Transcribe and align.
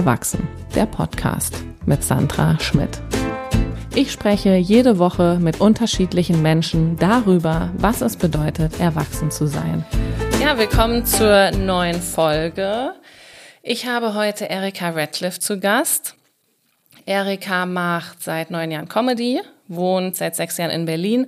Erwachsen, 0.00 0.48
der 0.74 0.86
Podcast 0.86 1.62
mit 1.84 2.02
Sandra 2.02 2.58
Schmidt. 2.58 3.02
Ich 3.94 4.10
spreche 4.10 4.54
jede 4.54 4.98
Woche 4.98 5.36
mit 5.38 5.60
unterschiedlichen 5.60 6.40
Menschen 6.40 6.96
darüber, 6.96 7.68
was 7.76 8.00
es 8.00 8.16
bedeutet, 8.16 8.80
erwachsen 8.80 9.30
zu 9.30 9.46
sein. 9.46 9.84
Ja, 10.40 10.56
willkommen 10.56 11.04
zur 11.04 11.50
neuen 11.50 12.00
Folge. 12.00 12.94
Ich 13.62 13.86
habe 13.86 14.14
heute 14.14 14.46
Erika 14.46 14.88
Radcliffe 14.88 15.38
zu 15.38 15.60
Gast. 15.60 16.14
Erika 17.04 17.66
macht 17.66 18.22
seit 18.22 18.50
neun 18.50 18.70
Jahren 18.70 18.88
Comedy, 18.88 19.42
wohnt 19.68 20.16
seit 20.16 20.34
sechs 20.34 20.56
Jahren 20.56 20.70
in 20.70 20.86
Berlin 20.86 21.26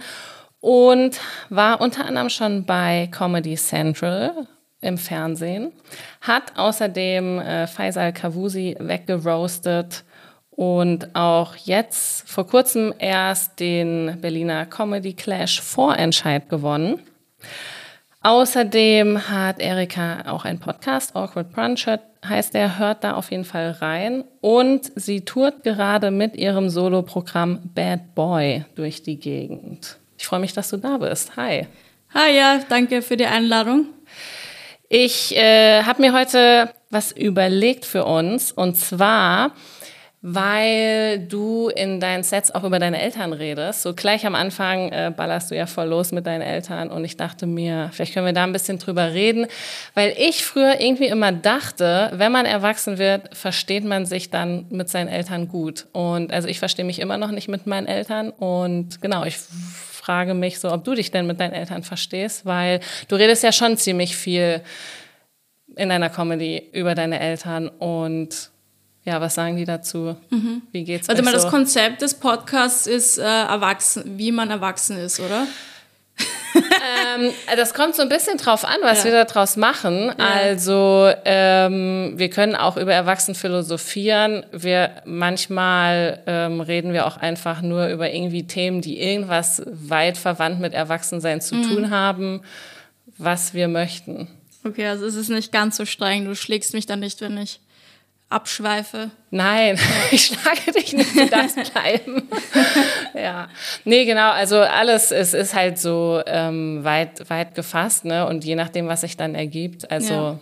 und 0.61 1.21
war 1.51 1.83
unter 1.83 2.07
anderem 2.07 2.31
schon 2.31 2.65
bei 2.65 3.11
Comedy 3.13 3.55
Central 3.57 4.47
im 4.83 4.99
Fernsehen, 4.99 5.73
hat 6.21 6.59
außerdem 6.59 7.39
äh, 7.39 7.67
Faisal 7.67 8.13
Kavusi 8.13 8.77
weggeroastet 8.79 10.05
und 10.51 11.15
auch 11.15 11.57
jetzt 11.57 12.29
vor 12.29 12.47
kurzem 12.47 12.93
erst 12.99 13.59
den 13.59 14.19
Berliner 14.21 14.67
Comedy 14.67 15.15
Clash 15.15 15.63
Vorentscheid 15.63 16.49
gewonnen. 16.51 17.01
Außerdem 18.21 19.29
hat 19.29 19.59
Erika 19.59 20.31
auch 20.31 20.45
einen 20.45 20.61
Podcast, 20.61 21.17
Awkward 21.17 21.53
Brunch 21.53 21.87
heißt 22.25 22.55
er, 22.55 22.79
hört 22.79 23.03
da 23.03 23.15
auf 23.15 23.31
jeden 23.31 23.45
Fall 23.45 23.73
rein. 23.73 24.25
Und 24.41 24.93
sie 24.95 25.23
tourt 25.23 25.65
gerade 25.65 26.11
mit 26.11 26.37
ihrem 26.37 26.69
Soloprogramm 26.69 27.59
Bad 27.75 28.15
Boy 28.15 28.65
durch 28.77 29.03
die 29.03 29.19
Gegend. 29.19 29.99
Ich 30.19 30.27
freue 30.27 30.39
mich, 30.39 30.53
dass 30.53 30.71
du 30.71 30.77
da 30.77 30.99
bist. 30.99 31.37
Hi. 31.37 31.67
Hi, 32.15 32.37
ja, 32.37 32.61
danke 32.69 33.03
für 33.03 33.17
die 33.17 33.27
Einladung. 33.27 33.87
Ich 34.95 35.35
äh, 35.35 35.85
habe 35.85 36.03
mir 36.03 36.13
heute 36.13 36.69
was 36.91 37.13
überlegt 37.13 37.87
für 37.87 38.05
uns 38.05 38.53
und 38.53 38.77
zwar 38.77 39.53
weil 40.25 41.19
du 41.19 41.69
in 41.69 41.99
deinen 41.99 42.23
Sets 42.23 42.55
auch 42.55 42.63
über 42.63 42.79
deine 42.79 43.01
Eltern 43.01 43.33
redest. 43.33 43.83
So 43.83 43.93
gleich 43.93 44.25
am 44.25 44.37
Anfang 44.37 44.93
äh, 44.93 45.13
ballerst 45.17 45.51
du 45.51 45.57
ja 45.57 45.67
voll 45.67 45.89
los 45.89 46.13
mit 46.13 46.27
deinen 46.27 46.43
Eltern 46.43 46.91
und 46.91 47.05
ich 47.05 47.17
dachte 47.17 47.47
mir, 47.47 47.91
vielleicht 47.93 48.15
können 48.15 48.27
wir 48.27 48.33
da 48.33 48.45
ein 48.45 48.53
bisschen 48.53 48.79
drüber 48.79 49.13
reden, 49.13 49.47
weil 49.95 50.15
ich 50.17 50.45
früher 50.45 50.79
irgendwie 50.79 51.07
immer 51.07 51.33
dachte, 51.33 52.13
wenn 52.13 52.31
man 52.31 52.47
erwachsen 52.47 52.99
wird, 52.99 53.35
versteht 53.37 53.85
man 53.85 54.07
sich 54.07 54.31
dann 54.31 54.67
mit 54.71 54.89
seinen 54.91 55.09
Eltern 55.09 55.49
gut. 55.49 55.87
Und 55.91 56.33
also 56.33 56.47
ich 56.47 56.61
verstehe 56.61 56.85
mich 56.85 57.01
immer 57.01 57.17
noch 57.17 57.33
nicht 57.33 57.49
mit 57.49 57.67
meinen 57.67 57.89
Eltern 57.89 58.31
und 58.31 59.01
genau, 59.03 59.25
ich 59.25 59.39
frage 60.03 60.35
mich 60.35 60.59
so, 60.59 60.73
ob 60.73 60.83
du 60.83 60.95
dich 60.95 61.13
denn 61.13 61.29
mit 61.29 61.39
deinen 61.39 61.53
Eltern 61.53 61.85
verstehst, 61.85 62.45
weil 62.45 62.81
du 63.07 63.15
redest 63.15 63.45
ja 63.45 63.53
schon 63.53 63.77
ziemlich 63.77 64.17
viel 64.17 64.61
in 65.77 65.89
deiner 65.89 66.11
Comedy 66.11 66.71
über 66.73 66.95
deine 66.97 67.21
Eltern 67.21 67.69
und 67.69 68.51
ja, 69.05 69.21
was 69.21 69.35
sagen 69.35 69.57
die 69.57 69.65
dazu? 69.65 70.17
Mhm. 70.31 70.63
Wie 70.73 70.85
geht's 70.85 71.09
Also 71.09 71.23
mal 71.23 71.31
so? 71.31 71.37
das 71.37 71.49
Konzept 71.49 72.03
des 72.03 72.15
Podcasts 72.15 72.87
ist 72.87 73.19
äh, 73.19 73.23
erwachsen, 73.23 74.19
wie 74.19 74.33
man 74.33 74.51
erwachsen 74.51 74.97
ist, 74.97 75.21
oder? 75.21 75.47
Ähm, 76.55 77.33
das 77.57 77.75
kommt 77.75 77.95
so 77.95 78.03
ein 78.03 78.09
bisschen 78.09 78.39
drauf 78.39 78.65
an, 78.65 78.77
was 78.83 79.05
ja. 79.05 79.13
wir 79.13 79.25
daraus 79.25 79.57
machen. 79.57 80.07
Ja. 80.07 80.15
Also 80.19 81.11
ähm, 81.25 82.15
wir 82.17 82.31
können 82.31 82.55
auch 82.55 82.77
über 82.77 82.93
Erwachsen 82.93 83.35
philosophieren. 83.35 84.45
Wir 84.53 84.91
manchmal 85.05 86.23
ähm, 86.27 86.61
reden 86.61 86.93
wir 86.93 87.07
auch 87.07 87.17
einfach 87.17 87.63
nur 87.63 87.89
über 87.89 88.13
irgendwie 88.13 88.47
Themen, 88.47 88.81
die 88.81 89.01
irgendwas 89.01 89.63
weit 89.67 90.17
verwandt 90.17 90.61
mit 90.61 90.75
Erwachsensein 90.75 91.41
zu 91.41 91.57
mhm. 91.57 91.63
tun 91.63 91.91
haben, 91.91 92.43
was 93.19 93.55
wir 93.55 93.69
möchten. 93.69 94.29
Okay, 94.65 94.87
also 94.87 95.07
es 95.07 95.17
ist 95.17 95.29
nicht 95.29 95.53
ganz 95.53 95.77
so 95.77 95.85
streng. 95.85 96.25
Du 96.25 96.37
schlägst 96.37 96.73
mich 96.73 96.87
dann 96.87 97.01
nicht, 97.01 97.21
wenn 97.21 97.37
ich 97.37 97.61
abschweife. 98.33 99.11
Nein, 99.31 99.79
ich 100.11 100.27
schlage 100.27 100.73
dich 100.73 100.93
nicht, 100.93 101.15
du 101.17 101.27
darfst 101.27 101.73
bleiben. 101.73 102.29
ja. 103.15 103.49
Nee, 103.85 104.05
genau, 104.05 104.31
also 104.31 104.61
alles, 104.61 105.11
es 105.11 105.35
ist 105.35 105.55
halt 105.55 105.79
so 105.79 106.23
ähm, 106.27 106.85
weit, 106.85 107.29
weit 107.31 107.55
gefasst, 107.55 108.05
ne? 108.05 108.27
Und 108.27 108.45
je 108.45 108.55
nachdem, 108.55 108.89
was 108.89 109.03
sich 109.03 109.17
dann 109.17 109.35
ergibt, 109.35 109.91
also. 109.91 110.15
Ja. 110.15 110.39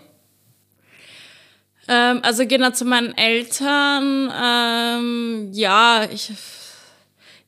Ähm, 1.89 2.21
also 2.23 2.47
genau 2.47 2.71
zu 2.71 2.85
meinen 2.85 3.17
Eltern, 3.17 4.33
ähm, 4.43 5.49
ja, 5.53 6.07
ich, 6.11 6.33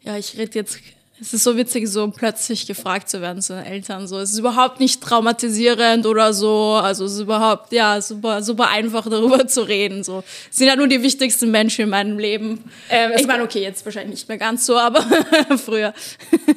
ja, 0.01 0.17
ich 0.17 0.37
rede 0.37 0.59
jetzt 0.59 0.81
es 1.23 1.33
ist 1.33 1.45
so 1.45 1.57
witzig, 1.57 1.89
so 1.89 2.09
plötzlich 2.09 2.67
gefragt 2.67 3.09
zu 3.09 3.21
werden 3.21 3.41
zu 3.41 3.55
den 3.55 3.65
Eltern. 3.65 4.09
So, 4.09 4.19
es 4.19 4.33
ist 4.33 4.39
überhaupt 4.41 4.81
nicht 4.81 5.01
traumatisierend 5.01 6.05
oder 6.05 6.33
so. 6.33 6.81
Also 6.83 7.05
es 7.05 7.13
ist 7.13 7.21
überhaupt, 7.21 7.73
ja, 7.73 8.01
super, 8.01 8.43
super 8.43 8.71
einfach 8.71 9.09
darüber 9.09 9.47
zu 9.47 9.63
reden. 9.63 10.03
So, 10.03 10.25
es 10.51 10.57
sind 10.57 10.67
ja 10.67 10.75
nur 10.75 10.89
die 10.89 11.01
wichtigsten 11.03 11.53
Menschen 11.53 11.83
in 11.83 11.91
meinem 11.91 12.19
Leben. 12.19 12.65
Ähm, 12.91 13.13
ich 13.17 13.27
meine, 13.29 13.45
okay, 13.45 13.63
jetzt 13.63 13.85
wahrscheinlich 13.85 14.11
nicht 14.11 14.29
mehr 14.29 14.39
ganz 14.39 14.67
so, 14.67 14.77
aber 14.77 15.07
früher. 15.65 15.95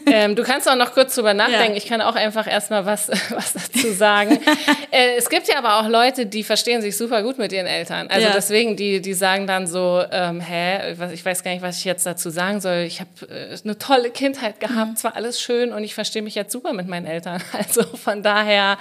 Ähm, 0.07 0.35
du 0.35 0.41
kannst 0.41 0.67
auch 0.67 0.75
noch 0.75 0.93
kurz 0.93 1.13
drüber 1.13 1.35
nachdenken. 1.35 1.73
Ja. 1.73 1.77
Ich 1.77 1.85
kann 1.85 2.01
auch 2.01 2.15
einfach 2.15 2.47
erstmal 2.47 2.87
was, 2.87 3.09
was 3.29 3.53
dazu 3.53 3.93
sagen. 3.93 4.39
äh, 4.91 5.15
es 5.15 5.29
gibt 5.29 5.47
ja 5.47 5.59
aber 5.59 5.79
auch 5.79 5.87
Leute, 5.87 6.25
die 6.25 6.43
verstehen 6.43 6.81
sich 6.81 6.97
super 6.97 7.21
gut 7.21 7.37
mit 7.37 7.51
ihren 7.51 7.67
Eltern. 7.67 8.07
Also 8.07 8.27
ja. 8.27 8.33
deswegen, 8.33 8.75
die, 8.75 8.99
die 8.99 9.13
sagen 9.13 9.45
dann 9.45 9.67
so, 9.67 10.03
ähm, 10.11 10.41
hä, 10.41 10.95
ich 11.13 11.23
weiß 11.23 11.43
gar 11.43 11.51
nicht, 11.51 11.61
was 11.61 11.77
ich 11.77 11.85
jetzt 11.85 12.07
dazu 12.07 12.31
sagen 12.31 12.61
soll. 12.61 12.85
Ich 12.87 12.99
habe 12.99 13.09
äh, 13.29 13.55
eine 13.63 13.77
tolle 13.77 14.09
Kindheit 14.09 14.54
Kindheit 14.55 14.59
gehabt, 14.59 14.91
mhm. 14.91 14.95
zwar 14.95 15.15
alles 15.15 15.41
schön 15.41 15.73
und 15.73 15.83
ich 15.83 15.93
verstehe 15.93 16.21
mich 16.21 16.35
jetzt 16.35 16.51
super 16.51 16.73
mit 16.73 16.87
meinen 16.87 17.05
Eltern. 17.05 17.41
Also 17.53 17.83
von 17.83 18.21
daher, 18.21 18.77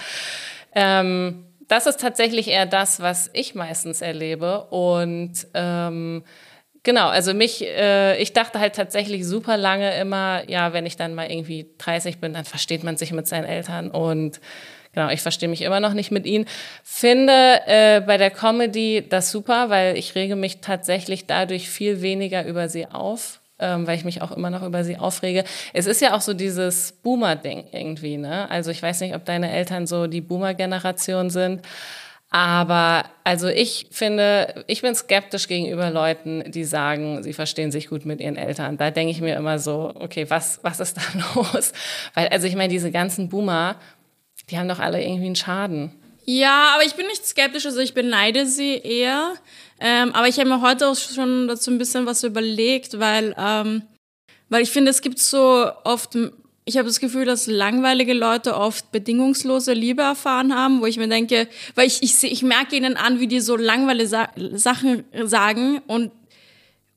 ähm, 0.73 1.45
das 1.67 1.87
ist 1.87 1.99
tatsächlich 1.99 2.47
eher 2.49 2.65
das, 2.65 2.99
was 2.99 3.29
ich 3.33 3.55
meistens 3.55 4.01
erlebe 4.01 4.65
und 4.65 5.33
ähm, 5.53 6.23
Genau, 6.83 7.07
also 7.07 7.33
mich, 7.33 7.65
äh, 7.65 8.15
ich 8.21 8.33
dachte 8.33 8.59
halt 8.59 8.75
tatsächlich 8.75 9.25
super 9.25 9.57
lange 9.57 9.97
immer, 9.97 10.47
ja, 10.47 10.71
wenn 10.71 10.85
ich 10.85 10.95
dann 10.95 11.15
mal 11.15 11.31
irgendwie 11.31 11.65
30 11.79 12.19
bin, 12.19 12.35
dann 12.35 12.45
versteht 12.45 12.83
man 12.83 12.95
sich 12.95 13.11
mit 13.11 13.27
seinen 13.27 13.45
Eltern 13.45 13.89
und 13.89 14.39
genau, 14.93 15.09
ich 15.09 15.21
verstehe 15.21 15.49
mich 15.49 15.63
immer 15.63 15.79
noch 15.79 15.93
nicht 15.93 16.11
mit 16.11 16.27
ihnen. 16.27 16.45
Finde 16.83 17.33
äh, 17.65 18.01
bei 18.01 18.17
der 18.17 18.29
Comedy 18.29 19.03
das 19.09 19.31
super, 19.31 19.71
weil 19.71 19.97
ich 19.97 20.13
rege 20.13 20.35
mich 20.35 20.61
tatsächlich 20.61 21.25
dadurch 21.25 21.71
viel 21.71 22.03
weniger 22.03 22.45
über 22.45 22.69
sie 22.69 22.85
auf 22.85 23.41
ähm, 23.59 23.87
weil 23.87 23.97
ich 23.97 24.05
mich 24.05 24.21
auch 24.21 24.31
immer 24.31 24.49
noch 24.49 24.63
über 24.63 24.83
sie 24.83 24.97
aufrege. 24.97 25.43
Es 25.73 25.85
ist 25.85 26.01
ja 26.01 26.15
auch 26.15 26.21
so 26.21 26.33
dieses 26.33 26.91
Boomer-Ding 27.03 27.65
irgendwie, 27.71 28.17
ne? 28.17 28.49
Also 28.49 28.71
ich 28.71 28.81
weiß 28.81 29.01
nicht, 29.01 29.15
ob 29.15 29.25
deine 29.25 29.51
Eltern 29.51 29.87
so 29.87 30.07
die 30.07 30.21
Boomer-Generation 30.21 31.29
sind. 31.29 31.61
Aber 32.31 33.05
also 33.23 33.47
ich 33.47 33.87
finde, 33.91 34.65
ich 34.67 34.81
bin 34.81 34.93
skeptisch 34.93 35.47
gegenüber 35.47 35.89
Leuten, 35.89 36.51
die 36.51 36.65
sagen, 36.65 37.23
sie 37.23 37.31
verstehen 37.31 37.71
sich 37.71 37.87
gut 37.87 38.05
mit 38.05 38.19
ihren 38.19 38.35
Eltern. 38.35 38.75
Da 38.77 38.91
denke 38.91 39.11
ich 39.11 39.21
mir 39.21 39.37
immer 39.37 39.57
so, 39.57 39.93
okay, 39.95 40.29
was, 40.29 40.59
was 40.61 40.81
ist 40.81 40.97
da 40.97 41.01
los? 41.35 41.71
Weil, 42.13 42.27
also 42.29 42.47
ich 42.47 42.55
meine, 42.55 42.73
diese 42.73 42.91
ganzen 42.91 43.29
Boomer, 43.29 43.77
die 44.49 44.57
haben 44.57 44.67
doch 44.67 44.79
alle 44.79 45.01
irgendwie 45.01 45.27
einen 45.27 45.35
Schaden. 45.35 45.91
Ja, 46.25 46.71
aber 46.73 46.83
ich 46.83 46.95
bin 46.95 47.05
nicht 47.05 47.25
skeptisch, 47.25 47.65
also 47.65 47.79
ich 47.79 47.93
beneide 47.93 48.47
sie 48.47 48.75
eher. 48.77 49.35
Ähm, 49.79 50.11
aber 50.13 50.27
ich 50.27 50.39
habe 50.39 50.49
mir 50.49 50.61
heute 50.61 50.87
auch 50.87 50.95
schon 50.95 51.47
dazu 51.47 51.69
ein 51.69 51.77
bisschen 51.77 52.07
was 52.07 52.23
überlegt, 52.23 52.99
weil, 52.99 53.35
ähm, 53.37 53.83
weil 54.49 54.63
ich 54.63 54.71
finde, 54.71 54.89
es 54.89 55.01
gibt 55.01 55.19
so 55.19 55.69
oft, 55.83 56.17
ich 56.65 56.77
habe 56.77 56.87
das 56.87 56.99
Gefühl, 56.99 57.25
dass 57.25 57.45
langweilige 57.45 58.13
Leute 58.13 58.55
oft 58.55 58.91
bedingungslose 58.91 59.73
Liebe 59.73 60.01
erfahren 60.01 60.55
haben, 60.55 60.81
wo 60.81 60.87
ich 60.87 60.97
mir 60.97 61.07
denke, 61.07 61.47
weil 61.75 61.85
ich, 61.85 62.01
ich, 62.01 62.23
ich 62.23 62.41
merke 62.41 62.75
ihnen 62.75 62.97
an, 62.97 63.19
wie 63.19 63.27
die 63.27 63.39
so 63.39 63.55
langweilige 63.55 64.07
Sa 64.07 64.29
Sachen 64.53 65.03
sagen 65.25 65.81
und, 65.85 66.11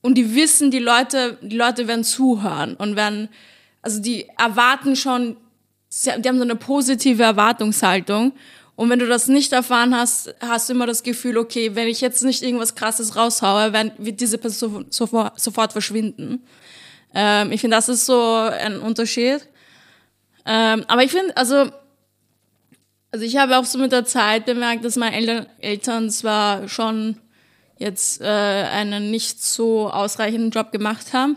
und 0.00 0.14
die 0.14 0.34
wissen, 0.34 0.70
die 0.70 0.78
Leute, 0.78 1.36
die 1.42 1.56
Leute 1.56 1.86
werden 1.86 2.04
zuhören 2.04 2.76
und 2.76 2.96
werden, 2.96 3.28
also 3.82 4.00
die 4.00 4.26
erwarten 4.38 4.96
schon, 4.96 5.36
die 5.90 6.28
haben 6.28 6.38
so 6.38 6.44
eine 6.44 6.56
positive 6.56 7.22
Erwartungshaltung 7.22 8.32
und 8.78 8.90
wenn 8.90 9.00
du 9.00 9.08
das 9.08 9.26
nicht 9.26 9.52
erfahren 9.52 9.92
hast, 9.92 10.32
hast 10.38 10.68
du 10.68 10.72
immer 10.72 10.86
das 10.86 11.02
Gefühl, 11.02 11.36
okay, 11.36 11.74
wenn 11.74 11.88
ich 11.88 12.00
jetzt 12.00 12.22
nicht 12.22 12.44
irgendwas 12.44 12.76
Krasses 12.76 13.16
raushaue, 13.16 13.72
wird 13.98 14.20
diese 14.20 14.38
Person 14.38 14.86
sofort, 14.90 15.72
verschwinden. 15.72 16.46
Ähm, 17.12 17.50
ich 17.50 17.60
finde, 17.60 17.76
das 17.76 17.88
ist 17.88 18.06
so 18.06 18.34
ein 18.34 18.78
Unterschied. 18.78 19.48
Ähm, 20.46 20.84
aber 20.86 21.02
ich 21.02 21.10
finde, 21.10 21.36
also, 21.36 21.72
also 23.10 23.24
ich 23.24 23.36
habe 23.36 23.58
auch 23.58 23.64
so 23.64 23.78
mit 23.78 23.90
der 23.90 24.04
Zeit 24.04 24.46
bemerkt, 24.46 24.84
dass 24.84 24.94
meine 24.94 25.16
Eltern, 25.16 25.46
Eltern 25.58 26.08
zwar 26.08 26.68
schon 26.68 27.16
jetzt 27.78 28.20
äh, 28.20 28.26
einen 28.26 29.10
nicht 29.10 29.42
so 29.42 29.90
ausreichenden 29.90 30.52
Job 30.52 30.70
gemacht 30.70 31.12
haben, 31.12 31.36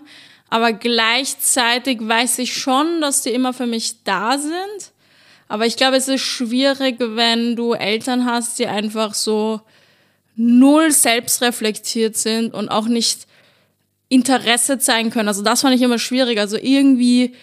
aber 0.51 0.73
gleichzeitig 0.73 2.07
weiß 2.07 2.37
ich 2.37 2.55
schon, 2.55 3.01
dass 3.01 3.23
die 3.23 3.31
immer 3.31 3.51
für 3.51 3.65
mich 3.65 4.03
da 4.03 4.37
sind 4.37 4.91
aber 5.51 5.65
ich 5.65 5.75
glaube, 5.75 5.97
es 5.97 6.07
ist 6.07 6.21
schwierig, 6.21 6.95
wenn 6.99 7.57
du 7.57 7.73
Eltern 7.73 8.25
hast, 8.25 8.57
die 8.57 8.67
einfach 8.67 9.13
so 9.13 9.59
null 10.37 10.91
selbstreflektiert 10.91 12.15
sind 12.15 12.53
und 12.53 12.69
auch 12.69 12.87
nicht 12.87 13.27
Interesse 14.07 14.79
zeigen 14.79 15.09
können. 15.09 15.27
Also 15.27 15.41
das 15.41 15.59
fand 15.59 15.75
ich 15.75 15.81
immer 15.81 15.99
schwierig. 15.99 16.39
Also 16.39 16.55
irgendwie 16.55 17.35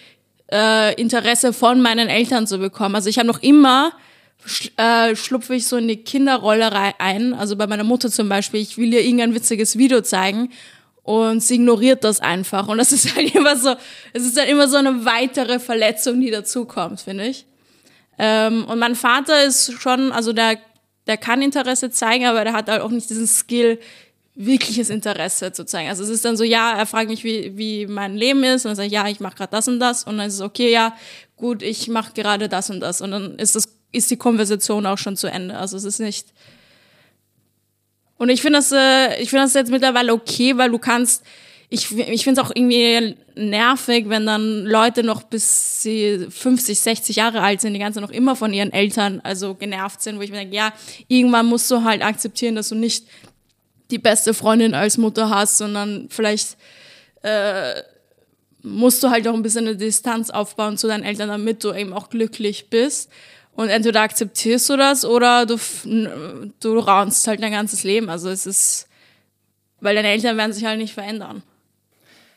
äh, 0.51 0.99
Interesse 0.99 1.53
von 1.53 1.83
meinen 1.83 2.09
Eltern 2.09 2.47
zu 2.47 2.57
bekommen. 2.57 2.95
Also 2.95 3.09
ich 3.09 3.19
habe 3.19 3.27
noch 3.27 3.43
immer 3.43 3.91
äh, 4.77 5.15
schlupfe 5.15 5.53
ich 5.53 5.67
so 5.67 5.77
in 5.77 5.87
die 5.87 5.97
Kinderrolle 5.97 6.71
ein. 6.99 7.35
Also 7.35 7.55
bei 7.57 7.67
meiner 7.67 7.83
Mutter 7.83 8.09
zum 8.09 8.27
Beispiel, 8.27 8.59
ich 8.59 8.75
will 8.79 8.91
ihr 8.91 9.03
irgendein 9.03 9.35
witziges 9.35 9.77
Video 9.77 10.01
zeigen 10.01 10.49
und 11.03 11.43
sie 11.43 11.55
ignoriert 11.55 12.03
das 12.03 12.21
einfach. 12.21 12.67
Und 12.69 12.79
das 12.79 12.91
ist 12.91 13.15
halt 13.15 13.35
immer 13.35 13.55
so, 13.55 13.75
es 14.13 14.23
ist 14.23 14.35
halt 14.35 14.49
immer 14.49 14.67
so 14.67 14.77
eine 14.77 15.05
weitere 15.05 15.59
Verletzung, 15.59 16.19
die 16.19 16.31
dazukommt, 16.31 17.01
finde 17.01 17.27
ich. 17.27 17.45
Ähm, 18.19 18.65
und 18.65 18.79
mein 18.79 18.95
Vater 18.95 19.43
ist 19.43 19.81
schon, 19.81 20.11
also 20.11 20.33
der, 20.33 20.57
der 21.07 21.17
kann 21.17 21.41
Interesse 21.41 21.89
zeigen, 21.89 22.25
aber 22.25 22.43
der 22.43 22.53
hat 22.53 22.69
halt 22.69 22.81
auch 22.81 22.91
nicht 22.91 23.09
diesen 23.09 23.27
Skill, 23.27 23.79
wirkliches 24.35 24.89
Interesse 24.89 25.51
zu 25.51 25.65
zeigen. 25.65 25.89
Also 25.89 26.03
es 26.03 26.09
ist 26.09 26.23
dann 26.23 26.37
so, 26.37 26.43
ja, 26.43 26.73
er 26.77 26.85
fragt 26.85 27.09
mich, 27.09 27.23
wie, 27.23 27.57
wie 27.57 27.87
mein 27.87 28.15
Leben 28.15 28.43
ist 28.43 28.65
und 28.65 28.77
dann 28.77 28.85
ich, 28.85 28.93
ja, 28.93 29.07
ich 29.07 29.19
mache 29.19 29.35
gerade 29.35 29.51
das 29.51 29.67
und 29.67 29.79
das 29.79 30.03
und 30.03 30.17
dann 30.17 30.27
ist 30.27 30.35
es 30.35 30.41
okay, 30.41 30.71
ja, 30.71 30.95
gut, 31.35 31.61
ich 31.61 31.87
mache 31.87 32.13
gerade 32.13 32.47
das 32.47 32.69
und 32.69 32.79
das 32.79 33.01
und 33.01 33.11
dann 33.11 33.37
ist 33.37 33.55
das 33.55 33.67
ist 33.91 34.11
die 34.11 34.17
Konversation 34.17 34.85
auch 34.85 34.97
schon 34.97 35.17
zu 35.17 35.27
Ende. 35.27 35.57
Also 35.57 35.75
es 35.75 35.83
ist 35.83 35.99
nicht 35.99 36.27
und 38.19 38.29
ich 38.29 38.41
finde 38.41 38.59
das, 38.59 38.71
äh, 38.71 39.21
ich 39.21 39.29
finde 39.29 39.45
das 39.45 39.53
jetzt 39.55 39.71
mittlerweile 39.71 40.13
okay, 40.13 40.57
weil 40.57 40.69
du 40.69 40.77
kannst, 40.77 41.23
ich, 41.71 41.95
ich 41.97 42.23
finde 42.23 42.41
es 42.41 42.47
auch 42.47 42.51
irgendwie 42.53 43.15
nervig, 43.35 44.09
wenn 44.09 44.25
dann 44.25 44.65
Leute 44.65 45.03
noch 45.03 45.21
bis 45.21 45.83
sie 45.83 46.25
50, 46.29 46.79
60 46.79 47.15
Jahre 47.15 47.41
alt 47.41 47.61
sind, 47.61 47.73
die 47.73 47.79
ganze 47.79 48.01
noch 48.01 48.09
immer 48.09 48.35
von 48.35 48.53
ihren 48.53 48.73
Eltern 48.73 49.21
also 49.23 49.53
genervt 49.53 50.01
sind, 50.01 50.17
wo 50.17 50.21
ich 50.21 50.31
mir 50.31 50.37
denke, 50.37 50.55
ja, 50.55 50.73
irgendwann 51.07 51.45
musst 51.45 51.69
du 51.69 51.83
halt 51.83 52.03
akzeptieren, 52.03 52.55
dass 52.55 52.69
du 52.69 52.75
nicht 52.75 53.05
die 53.91 53.99
beste 53.99 54.33
Freundin 54.33 54.73
als 54.73 54.97
Mutter 54.97 55.29
hast, 55.29 55.57
sondern 55.57 56.07
vielleicht 56.09 56.57
äh, 57.21 57.83
musst 58.63 59.03
du 59.03 59.11
halt 59.11 59.27
auch 59.27 59.35
ein 59.35 59.43
bisschen 59.43 59.67
eine 59.67 59.77
Distanz 59.77 60.31
aufbauen 60.31 60.77
zu 60.77 60.87
deinen 60.87 61.03
Eltern, 61.03 61.29
damit 61.29 61.63
du 61.63 61.73
eben 61.73 61.93
auch 61.93 62.09
glücklich 62.09 62.69
bist. 62.69 63.11
Und 63.55 63.69
entweder 63.69 64.01
akzeptierst 64.01 64.69
du 64.69 64.77
das 64.77 65.05
oder 65.05 65.45
du, 65.45 65.57
du 66.59 66.79
raunst 66.79 67.27
halt 67.27 67.43
dein 67.43 67.51
ganzes 67.51 67.83
Leben. 67.83 68.09
Also 68.09 68.29
es 68.29 68.45
ist, 68.45 68.87
weil 69.81 69.95
deine 69.95 70.09
Eltern 70.09 70.37
werden 70.37 70.53
sich 70.53 70.65
halt 70.65 70.79
nicht 70.79 70.93
verändern. 70.93 71.43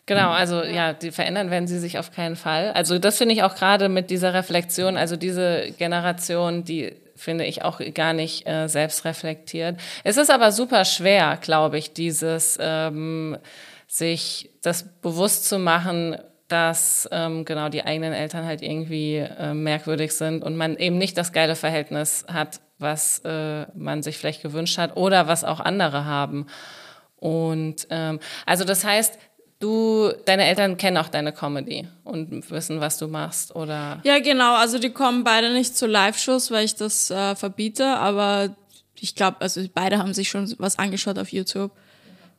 Genau, 0.07 0.31
also 0.31 0.65
ja, 0.65 0.93
die 0.93 1.13
verändern 1.13 1.51
werden 1.51 1.69
sie 1.69 1.79
sich 1.79 1.99
auf 1.99 2.11
keinen 2.11 2.35
Fall. 2.35 2.73
Also 2.73 2.99
das 2.99 3.19
finde 3.19 3.35
ich 3.35 3.45
auch 3.45 3.55
gerade 3.55 3.89
mit 3.89 4.11
dieser 4.11 4.35
Reflexion, 4.35 4.97
also 4.97 5.17
diese 5.17 5.73
Generation, 5.79 6.65
die 6.65 6.95
finde 7.15 7.45
ich 7.45 7.63
auch 7.63 7.81
gar 7.95 8.13
nicht 8.13 8.47
äh, 8.49 8.69
selbst 8.69 9.05
reflektiert. 9.05 9.79
Es 10.03 10.17
ist 10.17 10.31
aber 10.31 10.51
super 10.51 10.85
schwer, 10.85 11.39
glaube 11.41 11.79
ich, 11.79 11.93
dieses 11.93 12.59
ähm, 12.61 13.39
sich 13.87 14.51
das 14.63 15.01
bewusst 15.01 15.49
zu 15.49 15.59
machen, 15.59 16.17
dass 16.49 17.09
ähm, 17.13 17.45
genau 17.45 17.69
die 17.69 17.85
eigenen 17.85 18.13
Eltern 18.13 18.45
halt 18.45 18.61
irgendwie 18.61 19.17
äh, 19.17 19.55
merkwürdig 19.55 20.13
sind 20.13 20.43
und 20.43 20.57
man 20.57 20.77
eben 20.77 20.99
nicht 20.99 21.17
das 21.17 21.33
geile 21.33 21.55
Verhältnis 21.55 22.27
hat, 22.29 22.61
was 22.79 23.21
äh, 23.21 23.67
man 23.75 24.03
sich 24.03 24.19
vielleicht 24.19 24.43
gewünscht 24.43 24.79
hat 24.79 24.97
oder 24.97 25.29
was 25.29 25.45
auch 25.45 25.61
andere 25.61 26.05
haben. 26.05 26.47
Und 27.17 27.87
ähm, 27.91 28.19
also 28.47 28.65
das 28.65 28.85
heißt, 28.85 29.17
du, 29.63 30.13
deine 30.25 30.45
Eltern 30.47 30.77
kennen 30.77 30.97
auch 30.97 31.09
deine 31.09 31.33
Comedy 31.33 31.87
und 32.05 32.51
wissen, 32.51 32.81
was 32.81 32.99
du 32.99 33.09
machst, 33.09 33.55
oder? 33.55 34.01
Ja, 34.05 34.19
genau. 34.19 34.55
Also 34.55 34.79
die 34.79 34.91
kommen 34.91 35.25
beide 35.25 35.53
nicht 35.53 35.77
zu 35.77 35.87
Live-Shows, 35.87 36.51
weil 36.51 36.65
ich 36.65 36.75
das 36.75 37.11
äh, 37.11 37.35
verbiete, 37.35 37.87
aber 37.87 38.55
ich 38.99 39.15
glaube, 39.15 39.39
also 39.41 39.61
beide 39.73 39.99
haben 39.99 40.15
sich 40.15 40.29
schon 40.29 40.53
was 40.59 40.79
angeschaut 40.79 41.19
auf 41.19 41.33
YouTube. 41.33 41.73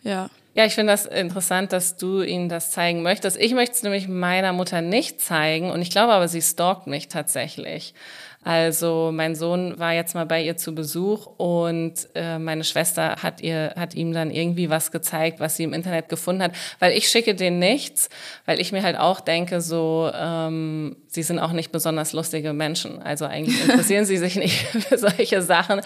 Ja. 0.01 0.29
Ja, 0.55 0.65
ich 0.65 0.75
finde 0.75 0.93
das 0.93 1.07
interessant, 1.07 1.73
dass 1.73 1.97
du 1.97 2.21
ihnen 2.21 2.47
das 2.47 2.69
zeigen 2.69 3.01
möchtest. 3.01 3.37
Ich 3.37 3.53
möchte 3.55 3.75
es 3.75 3.81
nämlich 3.81 4.07
meiner 4.07 4.53
Mutter 4.53 4.81
nicht 4.81 5.19
zeigen 5.19 5.71
und 5.71 5.81
ich 5.81 5.89
glaube 5.89 6.13
aber, 6.13 6.27
sie 6.27 6.43
stalkt 6.43 6.85
mich 6.85 7.07
tatsächlich. 7.07 7.95
Also 8.43 9.11
mein 9.13 9.35
Sohn 9.35 9.79
war 9.79 9.93
jetzt 9.93 10.15
mal 10.15 10.25
bei 10.25 10.43
ihr 10.43 10.57
zu 10.57 10.75
Besuch 10.75 11.27
und 11.37 11.93
äh, 12.15 12.39
meine 12.39 12.63
Schwester 12.63 13.17
hat 13.23 13.41
ihr 13.41 13.73
hat 13.77 13.93
ihm 13.93 14.13
dann 14.13 14.31
irgendwie 14.31 14.69
was 14.69 14.91
gezeigt, 14.91 15.39
was 15.39 15.55
sie 15.55 15.63
im 15.63 15.73
Internet 15.73 16.09
gefunden 16.09 16.43
hat, 16.43 16.51
weil 16.79 16.91
ich 16.91 17.07
schicke 17.07 17.35
denen 17.35 17.59
nichts, 17.59 18.09
weil 18.45 18.59
ich 18.59 18.71
mir 18.71 18.83
halt 18.83 18.97
auch 18.97 19.21
denke, 19.21 19.61
so 19.61 20.11
ähm, 20.13 20.97
sie 21.07 21.23
sind 21.23 21.39
auch 21.39 21.53
nicht 21.53 21.71
besonders 21.71 22.13
lustige 22.13 22.53
Menschen, 22.53 23.01
also 23.01 23.25
eigentlich 23.25 23.61
interessieren 23.69 24.05
sie 24.05 24.17
sich 24.17 24.35
nicht 24.35 24.55
für 24.67 24.97
solche 24.97 25.41
Sachen. 25.41 25.81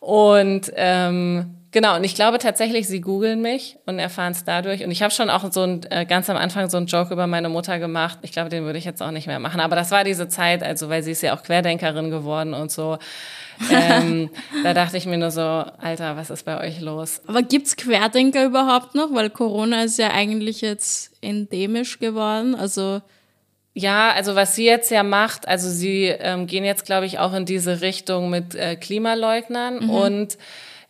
Und 0.00 0.70
ähm, 0.76 1.56
Genau, 1.76 1.94
und 1.96 2.04
ich 2.04 2.14
glaube 2.14 2.38
tatsächlich, 2.38 2.88
sie 2.88 3.02
googeln 3.02 3.42
mich 3.42 3.76
und 3.84 3.98
erfahren 3.98 4.32
es 4.32 4.44
dadurch. 4.44 4.82
Und 4.82 4.90
ich 4.90 5.02
habe 5.02 5.12
schon 5.12 5.28
auch 5.28 5.52
so 5.52 5.60
ein, 5.60 5.82
äh, 5.90 6.06
ganz 6.06 6.30
am 6.30 6.38
Anfang 6.38 6.70
so 6.70 6.78
einen 6.78 6.86
Joke 6.86 7.12
über 7.12 7.26
meine 7.26 7.50
Mutter 7.50 7.78
gemacht. 7.78 8.18
Ich 8.22 8.32
glaube, 8.32 8.48
den 8.48 8.64
würde 8.64 8.78
ich 8.78 8.86
jetzt 8.86 9.02
auch 9.02 9.10
nicht 9.10 9.26
mehr 9.26 9.38
machen. 9.40 9.60
Aber 9.60 9.76
das 9.76 9.90
war 9.90 10.02
diese 10.02 10.26
Zeit, 10.26 10.62
also 10.62 10.88
weil 10.88 11.02
sie 11.02 11.10
ist 11.10 11.20
ja 11.20 11.36
auch 11.36 11.42
Querdenkerin 11.42 12.10
geworden 12.10 12.54
und 12.54 12.70
so. 12.72 12.96
ähm, 13.70 14.30
da 14.64 14.72
dachte 14.72 14.96
ich 14.96 15.04
mir 15.04 15.18
nur 15.18 15.30
so, 15.30 15.42
Alter, 15.42 16.16
was 16.16 16.30
ist 16.30 16.46
bei 16.46 16.58
euch 16.66 16.80
los? 16.80 17.20
Aber 17.26 17.42
gibt's 17.42 17.76
Querdenker 17.76 18.46
überhaupt 18.46 18.94
noch? 18.94 19.12
Weil 19.12 19.28
Corona 19.28 19.82
ist 19.82 19.98
ja 19.98 20.12
eigentlich 20.12 20.62
jetzt 20.62 21.12
endemisch 21.20 21.98
geworden. 21.98 22.54
Also 22.54 23.02
ja, 23.74 24.12
also 24.12 24.34
was 24.34 24.54
sie 24.54 24.64
jetzt 24.64 24.90
ja 24.90 25.02
macht, 25.02 25.46
also 25.46 25.68
sie 25.68 26.04
ähm, 26.06 26.46
gehen 26.46 26.64
jetzt, 26.64 26.86
glaube 26.86 27.04
ich, 27.04 27.18
auch 27.18 27.34
in 27.34 27.44
diese 27.44 27.82
Richtung 27.82 28.30
mit 28.30 28.54
äh, 28.54 28.76
Klimaleugnern 28.76 29.84
mhm. 29.84 29.90
und 29.90 30.38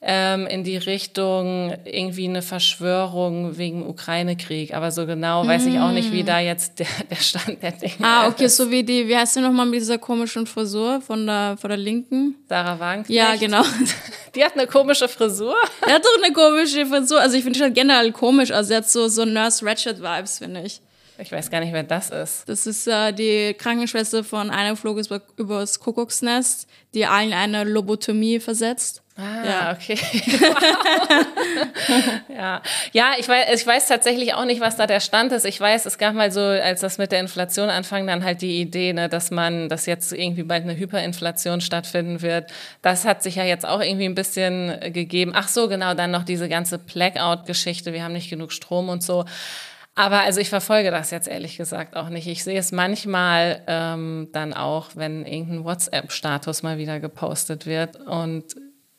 ähm, 0.02 0.46
in 0.46 0.62
die 0.62 0.76
Richtung 0.76 1.74
irgendwie 1.84 2.28
eine 2.28 2.42
Verschwörung 2.42 3.56
wegen 3.56 3.86
Ukraine-Krieg. 3.86 4.74
Aber 4.74 4.90
so 4.90 5.06
genau 5.06 5.46
weiß 5.46 5.66
ich 5.66 5.78
auch 5.78 5.90
nicht, 5.90 6.12
wie 6.12 6.22
mm. 6.22 6.26
da 6.26 6.40
jetzt 6.40 6.78
der, 6.78 6.86
der 7.10 7.16
Stand 7.16 7.62
der 7.62 7.72
Dinge 7.72 7.94
ist. 7.94 8.04
Ah, 8.04 8.28
okay, 8.28 8.44
ist. 8.44 8.56
so 8.56 8.70
wie 8.70 8.84
die, 8.84 9.08
wie 9.08 9.16
heißt 9.16 9.34
sie 9.34 9.40
nochmal 9.40 9.66
mit 9.66 9.80
dieser 9.80 9.98
komischen 9.98 10.46
Frisur 10.46 11.00
von 11.00 11.26
der, 11.26 11.56
von 11.58 11.70
der 11.70 11.78
Linken? 11.78 12.36
Sarah 12.48 12.78
Wagenknecht. 12.78 13.18
Ja, 13.18 13.36
genau. 13.36 13.62
Die 14.34 14.44
hat 14.44 14.52
eine 14.52 14.66
komische 14.66 15.08
Frisur. 15.08 15.56
Er 15.86 15.94
hat 15.94 16.04
doch 16.04 16.22
eine 16.22 16.32
komische 16.32 16.84
Frisur. 16.84 17.20
Also 17.20 17.36
ich 17.36 17.42
finde 17.42 17.58
schon 17.58 17.72
generell 17.72 18.12
komisch. 18.12 18.50
Also 18.50 18.74
er 18.74 18.78
hat 18.78 18.90
so, 18.90 19.08
so 19.08 19.24
Nurse 19.24 19.64
Ratchet-Vibes, 19.64 20.38
finde 20.38 20.62
ich. 20.62 20.80
Ich 21.18 21.32
weiß 21.32 21.50
gar 21.50 21.60
nicht, 21.60 21.72
wer 21.72 21.82
das 21.82 22.10
ist. 22.10 22.46
Das 22.46 22.66
ist 22.66 22.86
äh, 22.86 23.12
die 23.12 23.54
Krankenschwester 23.54 24.22
von 24.22 24.50
einer 24.50 24.76
Flug 24.76 25.00
übers 25.36 25.80
Kuckucksnest, 25.80 26.68
die 26.92 27.06
allen 27.06 27.32
eine 27.32 27.64
Lobotomie 27.64 28.38
versetzt. 28.38 29.02
Ah, 29.18 29.46
ja. 29.46 29.72
okay. 29.72 29.98
ja. 32.28 32.60
ja, 32.92 33.12
ich 33.18 33.26
weiß, 33.26 33.60
ich 33.60 33.66
weiß 33.66 33.88
tatsächlich 33.88 34.34
auch 34.34 34.44
nicht, 34.44 34.60
was 34.60 34.76
da 34.76 34.86
der 34.86 35.00
Stand 35.00 35.32
ist. 35.32 35.46
Ich 35.46 35.58
weiß, 35.58 35.86
es 35.86 35.96
gab 35.96 36.14
mal 36.14 36.30
so, 36.30 36.42
als 36.42 36.80
das 36.80 36.98
mit 36.98 37.12
der 37.12 37.20
Inflation 37.20 37.70
anfing, 37.70 38.06
dann 38.06 38.24
halt 38.24 38.42
die 38.42 38.60
Idee, 38.60 38.92
ne, 38.92 39.08
dass 39.08 39.30
man, 39.30 39.70
dass 39.70 39.86
jetzt 39.86 40.12
irgendwie 40.12 40.42
bald 40.42 40.64
eine 40.64 40.76
Hyperinflation 40.76 41.62
stattfinden 41.62 42.20
wird. 42.20 42.50
Das 42.82 43.06
hat 43.06 43.22
sich 43.22 43.36
ja 43.36 43.44
jetzt 43.44 43.64
auch 43.64 43.80
irgendwie 43.80 44.04
ein 44.04 44.14
bisschen 44.14 44.78
gegeben. 44.92 45.32
Ach 45.34 45.48
so, 45.48 45.66
genau, 45.66 45.94
dann 45.94 46.10
noch 46.10 46.24
diese 46.24 46.50
ganze 46.50 46.78
Blackout-Geschichte. 46.78 47.94
Wir 47.94 48.04
haben 48.04 48.12
nicht 48.12 48.28
genug 48.28 48.52
Strom 48.52 48.90
und 48.90 49.02
so. 49.02 49.24
Aber 49.94 50.20
also 50.20 50.40
ich 50.40 50.50
verfolge 50.50 50.90
das 50.90 51.10
jetzt 51.10 51.26
ehrlich 51.26 51.56
gesagt 51.56 51.96
auch 51.96 52.10
nicht. 52.10 52.26
Ich 52.26 52.44
sehe 52.44 52.58
es 52.58 52.70
manchmal 52.70 53.62
ähm, 53.66 54.28
dann 54.32 54.52
auch, 54.52 54.90
wenn 54.94 55.24
irgendein 55.24 55.64
WhatsApp-Status 55.64 56.62
mal 56.62 56.76
wieder 56.76 57.00
gepostet 57.00 57.64
wird 57.64 57.96
und 58.06 58.44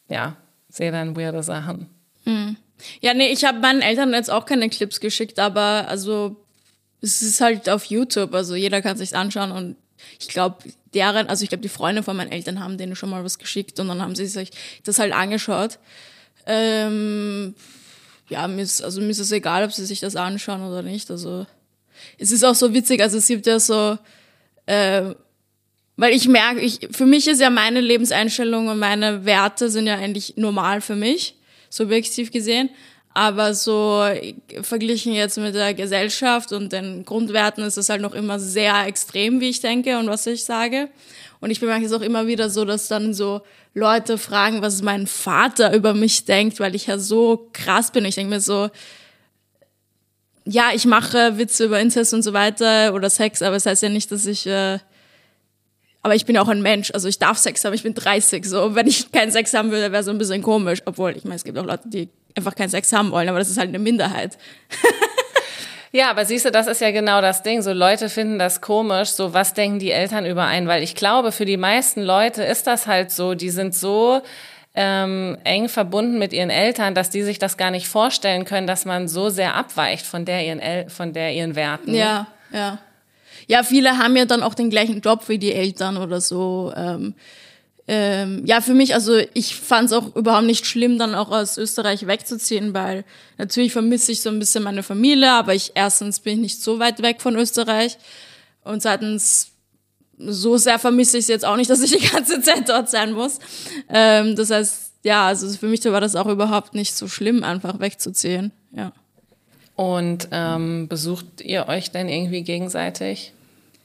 ja, 0.09 0.35
sehe 0.69 0.91
dann 0.91 1.15
weirde 1.15 1.43
Sachen. 1.43 1.89
Mhm. 2.25 2.57
Ja, 3.01 3.13
nee, 3.13 3.31
ich 3.31 3.43
habe 3.43 3.59
meinen 3.59 3.81
Eltern 3.81 4.13
jetzt 4.13 4.29
auch 4.29 4.45
keine 4.45 4.69
Clips 4.69 4.99
geschickt, 4.99 5.39
aber 5.39 5.85
also 5.87 6.35
es 7.01 7.21
ist 7.21 7.41
halt 7.41 7.69
auf 7.69 7.85
YouTube, 7.85 8.33
also 8.33 8.55
jeder 8.55 8.81
kann 8.81 8.97
sich's 8.97 9.13
anschauen 9.13 9.51
und 9.51 9.75
ich 10.19 10.27
glaube, 10.27 10.57
deren, 10.93 11.27
also 11.27 11.43
ich 11.43 11.49
glaube, 11.49 11.61
die 11.61 11.69
Freunde 11.69 12.03
von 12.03 12.15
meinen 12.15 12.31
Eltern 12.31 12.59
haben 12.59 12.77
denen 12.77 12.95
schon 12.95 13.09
mal 13.09 13.23
was 13.23 13.39
geschickt 13.39 13.79
und 13.79 13.87
dann 13.87 14.01
haben 14.01 14.15
sie 14.15 14.27
sich 14.27 14.51
das 14.83 14.99
halt 14.99 15.13
angeschaut. 15.13 15.79
Ähm, 16.45 17.55
ja, 18.29 18.47
mir 18.47 18.61
ist, 18.61 18.83
also 18.83 19.01
mir 19.01 19.09
ist 19.09 19.19
es 19.19 19.31
egal, 19.31 19.63
ob 19.63 19.71
sie 19.71 19.85
sich 19.85 19.99
das 19.99 20.15
anschauen 20.15 20.61
oder 20.61 20.81
nicht. 20.81 21.09
Also 21.09 21.45
es 22.17 22.31
ist 22.31 22.43
auch 22.43 22.55
so 22.55 22.73
witzig, 22.73 23.01
also 23.01 23.17
es 23.17 23.27
gibt 23.27 23.45
ja 23.47 23.59
so, 23.59 23.97
äh, 24.65 25.13
weil 25.97 26.13
ich 26.13 26.27
merke, 26.27 26.61
ich, 26.61 26.87
für 26.91 27.07
mich 27.07 27.27
ist 27.27 27.41
ja 27.41 27.49
meine 27.49 27.81
Lebenseinstellung 27.81 28.67
und 28.67 28.79
meine 28.79 29.25
Werte 29.25 29.69
sind 29.69 29.87
ja 29.87 29.95
eigentlich 29.95 30.37
normal 30.37 30.79
für 30.79 30.95
mich, 30.95 31.35
subjektiv 31.69 32.31
gesehen. 32.31 32.69
Aber 33.13 33.55
so 33.55 34.05
verglichen 34.61 35.11
jetzt 35.13 35.39
mit 35.39 35.55
der 35.55 35.73
Gesellschaft 35.73 36.51
und 36.51 36.71
den 36.71 37.03
Grundwerten 37.03 37.63
ist 37.63 37.77
es 37.77 37.89
halt 37.89 37.99
noch 37.99 38.13
immer 38.13 38.39
sehr 38.39 38.85
extrem, 38.85 39.41
wie 39.41 39.49
ich 39.49 39.59
denke 39.59 39.97
und 39.97 40.07
was 40.07 40.27
ich 40.27 40.45
sage. 40.45 40.89
Und 41.39 41.49
ich 41.49 41.59
bemerke 41.59 41.85
es 41.85 41.93
auch 41.93 42.01
immer 42.01 42.27
wieder 42.27 42.51
so, 42.51 42.63
dass 42.63 42.87
dann 42.87 43.15
so 43.15 43.41
Leute 43.73 44.19
fragen, 44.19 44.61
was 44.61 44.83
mein 44.83 45.07
Vater 45.07 45.73
über 45.73 45.95
mich 45.95 46.25
denkt, 46.25 46.59
weil 46.59 46.75
ich 46.75 46.85
ja 46.85 46.99
so 46.99 47.49
krass 47.53 47.91
bin. 47.91 48.05
Ich 48.05 48.15
denke 48.15 48.29
mir 48.29 48.39
so, 48.39 48.69
ja, 50.45 50.69
ich 50.75 50.85
mache 50.85 51.39
Witze 51.39 51.65
über 51.65 51.79
Incest 51.79 52.13
und 52.13 52.21
so 52.21 52.33
weiter 52.33 52.93
oder 52.93 53.09
Sex, 53.09 53.41
aber 53.41 53.55
es 53.55 53.63
das 53.63 53.71
heißt 53.71 53.83
ja 53.83 53.89
nicht, 53.89 54.11
dass 54.11 54.27
ich 54.27 54.45
äh, 54.45 54.77
aber 56.07 56.15
ich 56.15 56.25
bin 56.25 56.37
auch 56.37 56.47
ein 56.47 56.61
Mensch, 56.61 56.89
also 56.93 57.09
ich 57.09 57.19
darf 57.19 57.37
Sex 57.37 57.65
haben, 57.65 57.73
ich 57.73 57.83
bin 57.83 57.93
30, 57.93 58.45
so. 58.45 58.75
Wenn 58.75 58.87
ich 58.87 59.11
keinen 59.11 59.29
Sex 59.29 59.53
haben 59.53 59.71
würde, 59.71 59.91
wäre 59.91 60.03
so 60.03 60.11
ein 60.11 60.17
bisschen 60.17 60.41
komisch. 60.41 60.79
Obwohl, 60.85 61.17
ich 61.17 61.25
meine, 61.25 61.35
es 61.35 61.43
gibt 61.43 61.57
auch 61.57 61.65
Leute, 61.65 61.83
die 61.89 62.07
einfach 62.33 62.55
keinen 62.55 62.69
Sex 62.69 62.93
haben 62.93 63.11
wollen, 63.11 63.27
aber 63.27 63.39
das 63.39 63.49
ist 63.49 63.57
halt 63.57 63.67
eine 63.67 63.79
Minderheit. 63.79 64.37
Ja, 65.93 66.11
aber 66.11 66.25
siehst 66.25 66.45
du, 66.45 66.51
das 66.51 66.67
ist 66.67 66.81
ja 66.81 66.91
genau 66.91 67.21
das 67.21 67.43
Ding. 67.43 67.61
So 67.61 67.71
Leute 67.71 68.09
finden 68.09 68.37
das 68.37 68.59
komisch. 68.59 69.09
So, 69.09 69.33
was 69.33 69.53
denken 69.53 69.79
die 69.79 69.91
Eltern 69.91 70.25
über 70.25 70.43
einen? 70.43 70.67
Weil 70.67 70.83
ich 70.83 70.95
glaube, 70.95 71.31
für 71.31 71.45
die 71.45 71.55
meisten 71.55 72.03
Leute 72.03 72.43
ist 72.43 72.67
das 72.67 72.87
halt 72.87 73.09
so. 73.09 73.35
Die 73.35 73.49
sind 73.49 73.73
so 73.73 74.21
ähm, 74.75 75.37
eng 75.45 75.69
verbunden 75.69 76.19
mit 76.19 76.33
ihren 76.33 76.49
Eltern, 76.49 76.93
dass 76.93 77.09
die 77.09 77.23
sich 77.23 77.39
das 77.39 77.55
gar 77.55 77.71
nicht 77.71 77.87
vorstellen 77.87 78.43
können, 78.43 78.67
dass 78.67 78.83
man 78.83 79.07
so 79.07 79.29
sehr 79.29 79.55
abweicht 79.55 80.05
von 80.05 80.25
der 80.25 80.45
ihren, 80.45 80.59
El 80.59 80.89
von 80.89 81.13
der 81.13 81.31
ihren 81.33 81.55
Werten. 81.55 81.95
Ja, 81.95 82.27
ja. 82.51 82.79
Ja, 83.47 83.63
viele 83.63 83.97
haben 83.97 84.15
ja 84.15 84.25
dann 84.25 84.43
auch 84.43 84.53
den 84.53 84.69
gleichen 84.69 85.01
Job 85.01 85.27
wie 85.27 85.39
die 85.39 85.53
Eltern 85.53 85.97
oder 85.97 86.21
so. 86.21 86.71
Ähm, 86.75 87.15
ähm, 87.89 88.45
ja, 88.45 88.59
für 88.59 88.73
mich, 88.73 88.93
also 88.93 89.17
ich 89.33 89.55
fand 89.55 89.87
es 89.87 89.93
auch 89.93 90.13
überhaupt 90.15 90.45
nicht 90.45 90.65
schlimm, 90.65 90.99
dann 90.99 91.15
auch 91.15 91.31
aus 91.31 91.57
Österreich 91.57 92.05
wegzuziehen, 92.05 92.73
weil 92.73 93.05
natürlich 93.37 93.71
vermisse 93.71 94.11
ich 94.11 94.21
so 94.21 94.29
ein 94.29 94.39
bisschen 94.39 94.63
meine 94.63 94.83
Familie, 94.83 95.31
aber 95.31 95.55
ich 95.55 95.71
erstens 95.73 96.19
bin 96.19 96.33
ich 96.33 96.39
nicht 96.39 96.61
so 96.61 96.79
weit 96.79 97.01
weg 97.01 97.21
von 97.21 97.37
Österreich 97.37 97.97
und 98.65 98.81
zweitens 98.81 99.51
so 100.17 100.57
sehr 100.57 100.79
vermisse 100.79 101.17
ich 101.17 101.23
es 101.23 101.27
jetzt 101.29 101.45
auch 101.45 101.55
nicht, 101.55 101.69
dass 101.69 101.81
ich 101.81 101.97
die 101.97 102.07
ganze 102.07 102.41
Zeit 102.41 102.67
dort 102.67 102.89
sein 102.89 103.13
muss. 103.13 103.39
Ähm, 103.87 104.35
das 104.35 104.49
heißt, 104.49 104.91
ja, 105.03 105.27
also 105.27 105.47
für 105.49 105.67
mich 105.67 105.85
war 105.85 106.01
das 106.01 106.17
auch 106.17 106.27
überhaupt 106.27 106.73
nicht 106.73 106.93
so 106.93 107.07
schlimm, 107.07 107.43
einfach 107.43 107.79
wegzuziehen. 107.79 108.51
Ja. 108.73 108.91
Und 109.75 110.27
ähm, 110.31 110.89
besucht 110.89 111.39
ihr 111.39 111.69
euch 111.69 111.91
denn 111.91 112.09
irgendwie 112.09 112.41
gegenseitig 112.41 113.31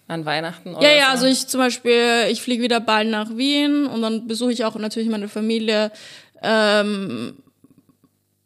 an 0.09 0.25
Weihnachten? 0.25 0.75
Oder 0.75 0.89
ja, 0.89 0.97
ja, 0.97 1.05
so? 1.07 1.11
also 1.13 1.27
ich 1.27 1.47
zum 1.47 1.61
Beispiel, 1.61 2.27
ich 2.31 2.43
fliege 2.43 2.63
wieder 2.63 2.81
bald 2.81 3.09
nach 3.09 3.37
Wien 3.37 3.87
und 3.87 4.03
dann 4.03 4.27
besuche 4.27 4.53
ich 4.53 4.65
auch 4.65 4.75
natürlich 4.77 5.09
meine 5.09 5.29
Familie. 5.29 5.91
Ähm, 6.43 7.35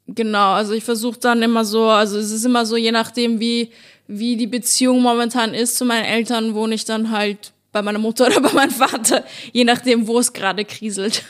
genau, 0.06 0.52
also 0.52 0.72
ich 0.72 0.84
versuche 0.84 1.18
dann 1.18 1.42
immer 1.42 1.64
so, 1.64 1.88
also 1.88 2.18
es 2.18 2.30
ist 2.30 2.44
immer 2.44 2.66
so, 2.66 2.76
je 2.76 2.92
nachdem, 2.92 3.40
wie, 3.40 3.70
wie 4.06 4.36
die 4.36 4.46
Beziehung 4.46 5.02
momentan 5.02 5.54
ist 5.54 5.76
zu 5.76 5.84
meinen 5.84 6.04
Eltern, 6.04 6.54
wohne 6.54 6.74
ich 6.74 6.84
dann 6.84 7.10
halt 7.10 7.52
bei 7.72 7.82
meiner 7.82 7.98
Mutter 7.98 8.26
oder 8.26 8.40
bei 8.40 8.52
meinem 8.52 8.70
Vater, 8.70 9.24
je 9.52 9.64
nachdem, 9.64 10.06
wo 10.06 10.18
es 10.18 10.32
gerade 10.32 10.64
kriselt. 10.64 11.22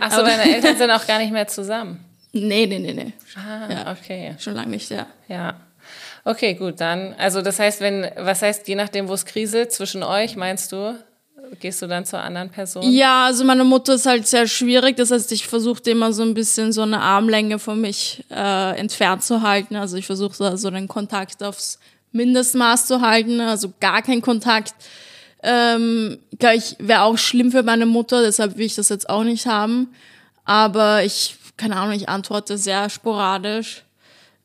Ach 0.00 0.10
so, 0.10 0.22
deine 0.22 0.54
Eltern 0.54 0.76
sind 0.78 0.90
auch 0.90 1.06
gar 1.06 1.18
nicht 1.18 1.32
mehr 1.32 1.46
zusammen? 1.48 2.04
Nee, 2.32 2.66
nee, 2.66 2.78
nee, 2.78 2.92
nee. 2.92 3.12
Ah, 3.34 3.72
ja. 3.72 3.92
okay. 3.92 4.36
Schon 4.38 4.54
lange 4.54 4.70
nicht, 4.70 4.90
ja. 4.90 5.06
Ja. 5.28 5.54
Okay, 6.24 6.54
gut, 6.54 6.80
dann, 6.80 7.14
also 7.18 7.42
das 7.42 7.58
heißt, 7.58 7.80
wenn, 7.80 8.10
was 8.16 8.42
heißt, 8.42 8.68
je 8.68 8.74
nachdem, 8.74 9.08
wo 9.08 9.14
es 9.14 9.24
kriselt, 9.24 9.72
zwischen 9.72 10.02
euch, 10.02 10.36
meinst 10.36 10.72
du, 10.72 10.98
gehst 11.60 11.80
du 11.80 11.86
dann 11.86 12.04
zur 12.04 12.20
anderen 12.20 12.50
Person? 12.50 12.82
Ja, 12.90 13.26
also 13.26 13.44
meine 13.44 13.64
Mutter 13.64 13.94
ist 13.94 14.06
halt 14.06 14.26
sehr 14.26 14.46
schwierig, 14.46 14.96
das 14.96 15.10
heißt, 15.10 15.32
ich 15.32 15.46
versuche 15.46 15.82
immer 15.90 16.12
so 16.12 16.22
ein 16.22 16.34
bisschen 16.34 16.72
so 16.72 16.82
eine 16.82 17.00
Armlänge 17.00 17.58
von 17.58 17.80
mich 17.80 18.24
äh, 18.30 18.78
entfernt 18.78 19.22
zu 19.22 19.42
halten, 19.42 19.76
also 19.76 19.96
ich 19.96 20.06
versuche 20.06 20.56
so 20.56 20.70
den 20.70 20.88
Kontakt 20.88 21.42
aufs 21.42 21.78
Mindestmaß 22.12 22.86
zu 22.86 23.00
halten, 23.00 23.40
also 23.40 23.72
gar 23.80 24.02
kein 24.02 24.22
Kontakt 24.22 24.74
ähm, 25.42 26.18
ich 26.54 26.76
wäre 26.78 27.02
auch 27.02 27.18
schlimm 27.18 27.52
für 27.52 27.62
meine 27.62 27.86
Mutter, 27.86 28.22
deshalb 28.22 28.56
will 28.56 28.66
ich 28.66 28.74
das 28.74 28.88
jetzt 28.88 29.08
auch 29.08 29.24
nicht 29.24 29.46
haben. 29.46 29.88
Aber 30.44 31.04
ich, 31.04 31.36
keine 31.56 31.76
Ahnung, 31.76 31.94
ich 31.94 32.08
antworte 32.08 32.58
sehr 32.58 32.90
sporadisch. 32.90 33.84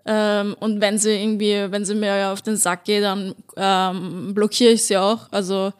Ähm, 0.05 0.55
und 0.59 0.81
wenn 0.81 0.97
sie 0.97 1.11
irgendwie, 1.11 1.71
wenn 1.71 1.85
sie 1.85 1.95
mir 1.95 2.31
auf 2.31 2.41
den 2.41 2.57
Sack 2.57 2.85
geht, 2.85 3.03
dann 3.03 3.35
ähm, 3.55 4.33
blockiere 4.33 4.73
ich 4.73 4.83
sie 4.83 4.97
auch. 4.97 5.31
Also, 5.31 5.71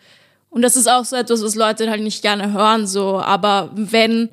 und 0.50 0.62
das 0.62 0.76
ist 0.76 0.88
auch 0.88 1.04
so 1.04 1.16
etwas, 1.16 1.44
was 1.44 1.56
Leute 1.56 1.90
halt 1.90 2.02
nicht 2.02 2.22
gerne 2.22 2.54
hören, 2.54 2.88
so. 2.88 3.20
Aber 3.20 3.72
wenn 3.74 4.30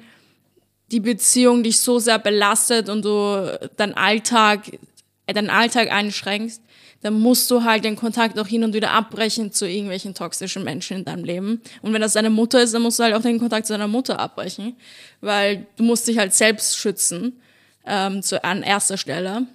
die 0.90 1.00
Beziehung 1.00 1.62
dich 1.62 1.80
so 1.80 1.98
sehr 1.98 2.18
belastet 2.18 2.88
und 2.88 3.04
du 3.04 3.58
deinen 3.76 3.94
Alltag, 3.94 4.78
äh, 5.26 5.32
deinen 5.32 5.50
Alltag 5.50 5.90
einschränkst, 5.90 6.62
dann 7.02 7.14
musst 7.14 7.50
du 7.50 7.64
halt 7.64 7.84
den 7.84 7.96
Kontakt 7.96 8.38
auch 8.38 8.46
hin 8.46 8.62
und 8.62 8.74
wieder 8.74 8.90
abbrechen 8.90 9.52
zu 9.52 9.66
irgendwelchen 9.66 10.14
toxischen 10.14 10.64
Menschen 10.64 10.98
in 10.98 11.04
deinem 11.04 11.24
Leben. 11.24 11.62
Und 11.80 11.94
wenn 11.94 12.02
das 12.02 12.12
deine 12.12 12.30
Mutter 12.30 12.62
ist, 12.62 12.74
dann 12.74 12.82
musst 12.82 12.98
du 12.98 13.04
halt 13.04 13.14
auch 13.14 13.22
den 13.22 13.38
Kontakt 13.38 13.66
zu 13.66 13.72
deiner 13.72 13.88
Mutter 13.88 14.20
abbrechen, 14.20 14.76
weil 15.20 15.66
du 15.76 15.82
musst 15.82 16.06
dich 16.06 16.18
halt 16.18 16.34
selbst 16.34 16.76
schützen 16.76 17.40
ähm, 17.86 18.22
zu, 18.22 18.44
an 18.44 18.62
erster 18.62 18.98
Stelle. 18.98 19.46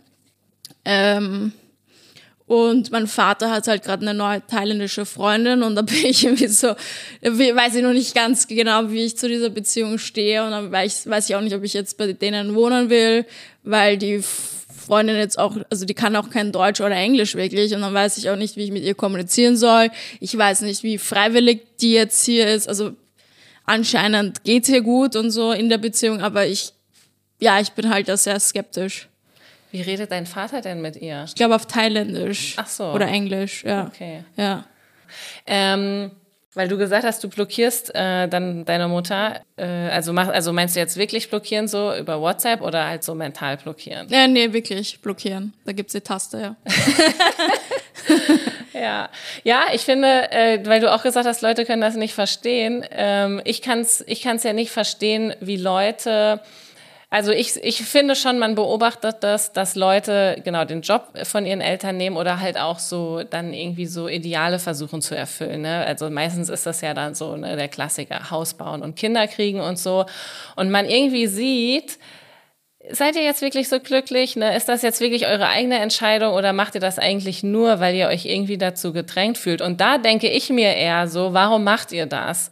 Ähm, 0.86 1.52
und 2.48 2.92
mein 2.92 3.08
Vater 3.08 3.50
hat 3.50 3.68
halt 3.68 3.84
gerade 3.84 4.04
eine 4.04 4.14
neue 4.14 4.46
thailändische 4.46 5.06
Freundin 5.06 5.64
und 5.64 5.76
da 5.76 5.82
bin 5.82 6.06
ich 6.06 6.24
irgendwie 6.24 6.48
so, 6.48 6.76
weiß 7.22 7.76
ich 7.76 7.82
noch 7.82 7.94
nicht 7.94 8.14
ganz 8.14 8.48
genau, 8.48 8.92
wie 8.92 9.06
ich 9.06 9.18
zu 9.18 9.28
dieser 9.28 9.50
Beziehung 9.50 9.98
stehe 9.98 10.46
und 10.46 10.52
dann 10.52 10.72
weiß, 10.72 11.10
weiß 11.10 11.28
ich 11.28 11.36
auch 11.36 11.42
nicht, 11.42 11.56
ob 11.56 11.64
ich 11.64 11.74
jetzt 11.74 11.98
bei 11.98 12.14
denen 12.14 12.54
wohnen 12.54 12.92
will, 12.92 13.26
weil 13.64 13.98
die 13.98 14.22
Freundin 14.86 15.18
jetzt 15.18 15.40
auch, 15.40 15.58
also 15.72 15.86
die 15.86 15.96
kann 15.96 16.16
auch 16.16 16.30
kein 16.30 16.52
Deutsch 16.52 16.82
oder 16.82 16.96
Englisch 16.96 17.34
wirklich 17.34 17.74
und 17.74 17.82
dann 17.82 17.96
weiß 17.96 18.20
ich 18.20 18.30
auch 18.30 18.36
nicht, 18.36 18.58
wie 18.58 18.66
ich 18.66 18.72
mit 18.72 18.84
ihr 18.84 18.94
kommunizieren 18.94 19.58
soll. 19.58 19.90
Ich 20.20 20.38
weiß 20.38 20.62
nicht, 20.62 20.84
wie 20.84 21.00
freiwillig 21.00 21.62
die 21.82 21.94
jetzt 21.94 22.24
hier 22.26 22.48
ist. 22.48 22.70
Also 22.70 22.92
anscheinend 23.66 24.44
geht's 24.44 24.70
hier 24.70 24.82
gut 24.82 25.16
und 25.16 25.32
so 25.32 25.52
in 25.52 25.70
der 25.70 25.80
Beziehung, 25.80 26.22
aber 26.22 26.46
ich, 26.46 26.74
ja, 27.40 27.60
ich 27.60 27.72
bin 27.72 27.90
halt 27.90 28.08
da 28.08 28.18
sehr 28.18 28.40
skeptisch. 28.40 29.10
Wie 29.76 29.82
redet 29.82 30.10
dein 30.12 30.26
Vater 30.26 30.62
denn 30.62 30.82
mit 30.82 30.96
ihr? 30.96 31.26
Ich 31.28 31.36
glaube 31.36 31.54
auf 31.54 31.66
Thailändisch. 31.66 32.54
Ach 32.56 32.68
so. 32.68 32.94
Oder 32.94 33.08
Englisch, 33.08 33.66
ja. 33.66 33.88
Okay. 33.88 34.24
Ja. 34.38 34.64
Ähm, 35.46 36.12
weil 36.54 36.70
du 36.70 36.78
gesagt 36.78 37.04
hast, 37.04 37.22
du 37.22 37.28
blockierst 37.28 37.94
äh, 37.94 38.30
dann 38.30 38.64
deine 38.64 38.88
Mutter. 38.88 39.42
Äh, 39.58 39.66
also, 39.66 40.14
mach, 40.14 40.30
also 40.30 40.54
meinst 40.54 40.78
du 40.78 40.80
jetzt 40.80 40.96
wirklich 40.96 41.30
blockieren 41.30 41.68
so 41.68 41.94
über 41.94 42.22
WhatsApp 42.22 42.62
oder 42.62 42.88
halt 42.88 43.04
so 43.04 43.16
mental 43.16 43.58
blockieren? 43.58 44.08
Ja, 44.08 44.28
nee, 44.28 44.54
wirklich 44.54 45.02
blockieren. 45.02 45.54
Da 45.66 45.74
gibt's 45.74 45.92
die 45.92 46.00
Taste, 46.00 46.40
ja. 46.40 46.56
ja, 48.80 49.10
ja, 49.44 49.64
ich 49.74 49.82
finde, 49.82 50.32
äh, 50.32 50.66
weil 50.66 50.80
du 50.80 50.90
auch 50.90 51.04
gesagt 51.04 51.28
hast, 51.28 51.42
Leute 51.42 51.66
können 51.66 51.82
das 51.82 51.96
nicht 51.96 52.14
verstehen. 52.14 52.86
Ähm, 52.92 53.42
ich 53.44 53.62
kann's, 53.62 54.06
ich 54.08 54.22
kann's 54.22 54.44
ja 54.44 54.54
nicht 54.54 54.72
verstehen, 54.72 55.34
wie 55.42 55.58
Leute 55.58 56.40
also 57.10 57.32
ich, 57.32 57.64
ich 57.64 57.84
finde 57.84 58.16
schon, 58.16 58.40
man 58.40 58.56
beobachtet 58.56 59.18
das, 59.22 59.54
dass 59.54 59.76
Leute 59.76 60.42
genau 60.44 60.66
den 60.66 60.82
Job 60.82 61.14
von 61.24 61.46
ihren 61.46 61.62
Eltern 61.62 61.98
nehmen 61.98 62.18
oder 62.18 62.40
halt 62.40 62.58
auch 62.58 62.80
so 62.80 63.24
dann 63.24 63.54
irgendwie 63.54 63.86
so 63.86 64.08
Ideale 64.08 64.60
versuchen 64.60 65.02
zu 65.02 65.16
erfüllen. 65.16 65.62
Ne? 65.62 65.86
Also 65.86 66.10
meistens 66.10 66.50
ist 66.50 66.66
das 66.66 66.82
ja 66.82 66.94
dann 66.94 67.16
so 67.16 67.36
ne, 67.38 67.56
der 67.56 67.68
Klassiker, 67.68 68.32
Haus 68.32 68.56
bauen 68.56 68.82
und 68.82 68.96
Kinder 68.96 69.28
kriegen 69.28 69.62
und 69.62 69.78
so. 69.78 70.06
Und 70.56 70.72
man 70.72 70.90
irgendwie 70.90 71.28
sieht, 71.28 72.00
seid 72.90 73.16
ihr 73.16 73.24
jetzt 73.24 73.42
wirklich 73.42 73.70
so 73.70 73.80
glücklich? 73.80 74.36
Ne? 74.36 74.56
Ist 74.56 74.68
das 74.68 74.82
jetzt 74.82 75.00
wirklich 75.00 75.28
eure 75.28 75.48
eigene 75.48 75.80
Entscheidung 75.80 76.34
oder 76.34 76.54
macht 76.54 76.76
ihr 76.76 76.82
das 76.82 77.00
eigentlich 77.00 77.44
nur, 77.44 77.80
weil 77.80 77.96
ihr 77.96 78.08
euch 78.08 78.26
irgendwie 78.26 78.58
dazu 78.58 78.94
gedrängt 78.94 79.38
fühlt? 79.38 79.62
Und 79.62 79.80
da 79.80 79.98
denke 79.98 80.30
ich 80.30 80.50
mir 80.50 80.74
eher 80.74 81.08
so, 81.08 81.34
warum 81.34 81.64
macht 81.64 81.92
ihr 81.92 82.08
das? 82.08 82.50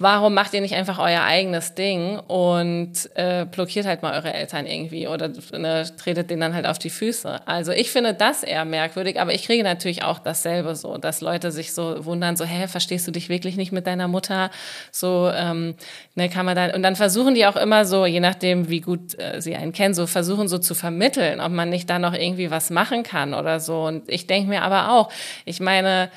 Warum 0.00 0.32
macht 0.32 0.54
ihr 0.54 0.62
nicht 0.62 0.74
einfach 0.74 0.98
euer 0.98 1.22
eigenes 1.22 1.74
Ding 1.74 2.18
und 2.20 2.92
äh, 3.16 3.44
blockiert 3.44 3.84
halt 3.84 4.00
mal 4.00 4.14
eure 4.14 4.32
Eltern 4.32 4.66
irgendwie 4.66 5.06
oder 5.06 5.28
ne, 5.52 5.84
tretet 5.98 6.30
denen 6.30 6.40
dann 6.40 6.54
halt 6.54 6.66
auf 6.66 6.78
die 6.78 6.88
Füße. 6.88 7.46
Also 7.46 7.72
ich 7.72 7.90
finde 7.90 8.14
das 8.14 8.42
eher 8.42 8.64
merkwürdig, 8.64 9.20
aber 9.20 9.34
ich 9.34 9.44
kriege 9.44 9.62
natürlich 9.62 10.02
auch 10.02 10.18
dasselbe 10.18 10.74
so, 10.74 10.96
dass 10.96 11.20
Leute 11.20 11.52
sich 11.52 11.74
so 11.74 12.02
wundern, 12.06 12.38
so, 12.38 12.46
hä, 12.46 12.66
verstehst 12.66 13.06
du 13.06 13.10
dich 13.10 13.28
wirklich 13.28 13.58
nicht 13.58 13.72
mit 13.72 13.86
deiner 13.86 14.08
Mutter? 14.08 14.50
So, 14.90 15.30
ähm, 15.34 15.74
ne, 16.14 16.30
kann 16.30 16.46
man 16.46 16.56
da, 16.56 16.74
und 16.74 16.82
dann 16.82 16.96
versuchen 16.96 17.34
die 17.34 17.44
auch 17.44 17.56
immer 17.56 17.84
so, 17.84 18.06
je 18.06 18.20
nachdem, 18.20 18.70
wie 18.70 18.80
gut 18.80 19.18
äh, 19.18 19.42
sie 19.42 19.54
einen 19.54 19.72
kennen, 19.72 19.92
so 19.92 20.06
versuchen 20.06 20.48
so 20.48 20.56
zu 20.56 20.74
vermitteln, 20.74 21.40
ob 21.40 21.52
man 21.52 21.68
nicht 21.68 21.90
da 21.90 21.98
noch 21.98 22.14
irgendwie 22.14 22.50
was 22.50 22.70
machen 22.70 23.02
kann 23.02 23.34
oder 23.34 23.60
so. 23.60 23.82
Und 23.82 24.08
ich 24.08 24.26
denke 24.26 24.48
mir 24.48 24.62
aber 24.62 24.92
auch, 24.92 25.10
ich 25.44 25.60
meine, 25.60 26.08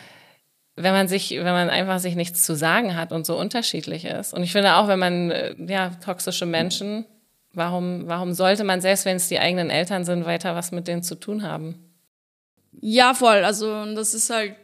wenn 0.76 0.94
man 0.94 1.08
sich, 1.08 1.32
wenn 1.32 1.44
man 1.44 1.70
einfach 1.70 2.00
sich 2.00 2.16
nichts 2.16 2.44
zu 2.46 2.56
sagen 2.56 2.96
hat 2.96 3.12
und 3.12 3.26
so 3.26 3.38
unterschiedlich 3.38 4.06
ist. 4.06 4.34
Und 4.34 4.44
ich 4.44 4.52
finde 4.52 4.76
auch, 4.76 4.88
wenn 4.88 5.00
man, 5.00 5.32
äh, 5.32 5.56
ja, 5.68 5.90
toxische 6.04 6.46
Menschen, 6.46 7.06
warum, 7.54 8.08
warum 8.08 8.34
sollte 8.34 8.64
man, 8.64 8.82
selbst 8.82 9.06
wenn 9.06 9.18
es 9.18 9.28
die 9.28 9.40
eigenen 9.40 9.70
Eltern 9.70 10.04
sind, 10.04 10.26
weiter 10.26 10.56
was 10.56 10.72
mit 10.72 10.88
denen 10.88 11.04
zu 11.04 11.16
tun 11.16 11.44
haben? 11.44 11.76
Ja, 12.82 13.14
voll. 13.14 13.44
Also, 13.44 13.94
das 13.94 14.16
ist 14.16 14.32
halt, 14.32 14.56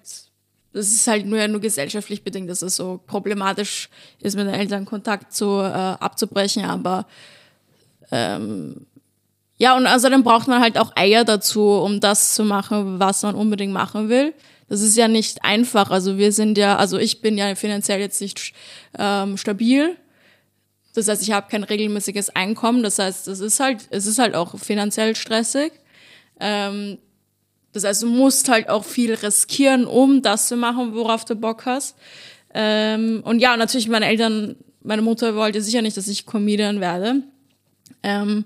das 0.74 0.88
ist 0.88 1.08
halt 1.08 1.28
nur, 1.28 1.48
nur 1.48 1.62
gesellschaftlich 1.62 2.24
bedingt, 2.24 2.50
dass 2.50 2.63
es 2.63 2.75
so 2.75 3.00
problematisch 3.06 3.89
ist, 4.20 4.36
mit 4.36 4.48
den 4.48 4.56
Eltern 4.56 4.86
Kontakt 4.86 5.32
zu, 5.32 5.60
äh, 5.60 5.63
abzubrechen, 5.63 6.66
aber, 6.66 7.06
ähm, 8.12 8.88
ja, 9.58 9.75
und 9.75 9.86
außerdem 9.86 10.24
braucht 10.24 10.48
man 10.48 10.62
halt 10.62 10.78
auch 10.78 10.96
Eier 10.96 11.25
dazu, 11.25 11.62
um 11.62 12.00
das 12.00 12.34
zu 12.34 12.46
machen, 12.46 12.98
was 13.00 13.22
man 13.24 13.36
unbedingt 13.36 13.74
machen 13.74 14.10
will 14.10 14.34
das 14.70 14.82
ist 14.82 14.96
ja 14.96 15.08
nicht 15.08 15.44
einfach. 15.44 15.90
Also 15.90 16.18
wir 16.18 16.32
sind 16.32 16.58
ja, 16.58 16.78
also 16.78 16.98
ich 16.98 17.22
bin 17.22 17.38
ja 17.38 17.56
finanziell 17.56 18.00
jetzt 18.00 18.22
nicht 18.22 18.54
ähm, 18.98 19.38
stabil. 19.38 19.98
Das 20.94 21.08
heißt, 21.08 21.22
ich 21.24 21.32
habe 21.32 21.50
kein 21.50 21.64
regelmäßiges 21.64 22.36
Einkommen. 22.36 22.84
Das 22.84 23.00
heißt, 23.00 23.28
es 23.28 23.40
ist 23.40 23.60
halt, 23.60 23.88
es 23.90 24.06
ist 24.06 24.20
halt 24.20 24.36
auch 24.36 24.58
finanziell 24.58 25.16
stressig. 25.16 25.72
Ähm, 26.40 26.98
das 27.74 27.84
heißt, 27.84 28.04
du 28.04 28.08
musst 28.08 28.50
halt 28.50 28.70
auch 28.70 28.86
viel 28.86 29.14
riskieren, 29.14 29.86
um 29.86 30.22
das 30.22 30.48
zu 30.48 30.56
machen, 30.56 30.94
worauf 30.94 31.26
du 31.26 31.36
Bock 31.36 31.66
hast. 31.66 31.96
Ähm, 32.54 33.22
und 33.26 33.40
ja, 33.40 33.58
natürlich 33.58 33.90
meine 33.90 34.08
Eltern, 34.08 34.56
meine 34.82 35.02
Mutter 35.02 35.36
wollte 35.36 35.62
sicher 35.62 35.82
nicht, 35.82 35.98
dass 35.98 36.08
ich 36.08 36.26
Comedian 36.26 36.80
werde. 36.80 37.22
Ähm, 38.02 38.46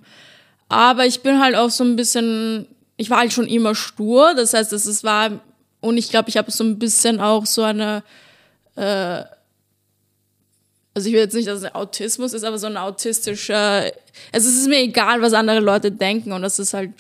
aber 0.68 1.06
ich 1.06 1.22
bin 1.22 1.40
halt 1.40 1.56
auch 1.56 1.70
so 1.70 1.84
ein 1.84 1.96
bisschen 1.96 2.68
ich 2.98 3.10
war 3.10 3.20
halt 3.20 3.34
schon 3.34 3.48
immer 3.48 3.76
stur. 3.76 4.34
Das 4.36 4.54
heißt, 4.54 4.74
es 4.74 5.04
war, 5.04 5.42
und 5.84 5.98
ich 5.98 6.10
glaube, 6.10 6.30
ich 6.30 6.38
habe 6.38 6.50
so 6.50 6.64
ein 6.64 6.80
bisschen 6.80 7.20
auch 7.20 7.46
so 7.46 7.62
eine, 7.62 8.04
äh, 8.76 9.24
also 10.96 11.08
ich 11.08 11.14
will 11.14 11.20
jetzt 11.20 11.34
nicht, 11.34 11.48
dass 11.48 11.62
es 11.62 11.76
Autismus 11.76 12.32
ist, 12.32 12.46
aber 12.46 12.58
so 12.58 12.68
ein 12.68 12.78
autistischer, 12.78 13.92
also 14.32 14.50
es 14.50 14.56
ist 14.56 14.70
mir 14.70 14.80
egal, 14.80 15.22
was 15.22 15.34
andere 15.34 15.60
Leute 15.60 15.92
denken 15.92 16.32
und 16.32 16.42
das 16.42 16.58
ist 16.58 16.74
halt, 16.74 16.92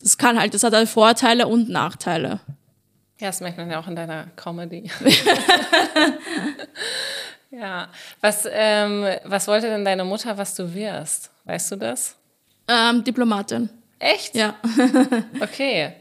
das 0.00 0.16
kann 0.16 0.40
halt, 0.40 0.54
das 0.54 0.62
hat 0.62 0.72
halt 0.72 0.88
Vorteile 0.88 1.46
und 1.46 1.68
Nachteile. 1.68 2.40
Ja, 3.20 3.28
das 3.28 3.40
merkt 3.40 3.58
man 3.58 3.70
ja 3.70 3.80
auch 3.80 3.86
in 3.86 3.96
deiner 3.96 4.28
Comedy. 4.36 4.90
ja. 7.50 7.88
Was, 8.22 8.48
ähm, 8.50 9.04
was 9.24 9.46
wollte 9.46 9.66
denn 9.66 9.84
deine 9.84 10.04
Mutter, 10.04 10.38
was 10.38 10.54
du 10.54 10.72
wirst? 10.74 11.30
Weißt 11.44 11.70
du 11.72 11.76
das? 11.76 12.16
Ähm, 12.66 13.04
Diplomatin. 13.04 13.68
Echt? 13.98 14.34
Ja. 14.34 14.56
okay. 15.40 15.92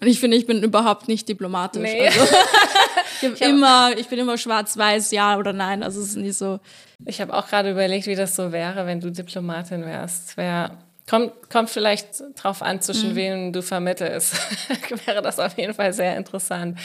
Und 0.00 0.06
ich 0.06 0.20
finde, 0.20 0.36
ich 0.36 0.46
bin 0.46 0.62
überhaupt 0.62 1.08
nicht 1.08 1.28
diplomatisch. 1.28 1.82
Nee. 1.82 2.06
Also, 2.06 2.20
ich, 3.22 3.32
ich 3.32 3.40
immer, 3.40 3.96
ich 3.96 4.08
bin 4.08 4.18
immer 4.18 4.36
schwarz-weiß, 4.36 5.12
ja 5.12 5.38
oder 5.38 5.52
nein. 5.52 5.82
Also 5.82 6.00
es 6.00 6.08
ist 6.10 6.16
nicht 6.16 6.36
so. 6.36 6.60
Ich 7.06 7.20
habe 7.20 7.34
auch 7.34 7.46
gerade 7.46 7.70
überlegt, 7.70 8.06
wie 8.06 8.14
das 8.14 8.34
so 8.36 8.52
wäre, 8.52 8.86
wenn 8.86 9.00
du 9.00 9.10
Diplomatin 9.10 9.84
wärst. 9.84 10.36
Wär, 10.36 10.78
kommt, 11.08 11.32
kommt 11.50 11.70
vielleicht 11.70 12.22
drauf 12.36 12.62
an, 12.62 12.80
zwischen 12.80 13.10
mhm. 13.10 13.14
wem 13.14 13.52
du 13.52 13.62
vermittelst. 13.62 14.34
wäre 15.06 15.22
das 15.22 15.38
auf 15.38 15.56
jeden 15.56 15.74
Fall 15.74 15.92
sehr 15.92 16.16
interessant. 16.16 16.78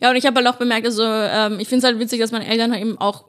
Ja, 0.00 0.10
und 0.10 0.16
ich 0.16 0.26
habe 0.26 0.36
halt 0.36 0.46
auch 0.48 0.58
bemerkt, 0.58 0.86
also 0.86 1.04
ähm, 1.04 1.60
ich 1.60 1.68
finde 1.68 1.78
es 1.78 1.84
halt 1.84 1.98
witzig, 1.98 2.20
dass 2.20 2.32
meine 2.32 2.46
Eltern 2.46 2.72
halt 2.72 2.82
eben 2.82 2.98
auch, 2.98 3.24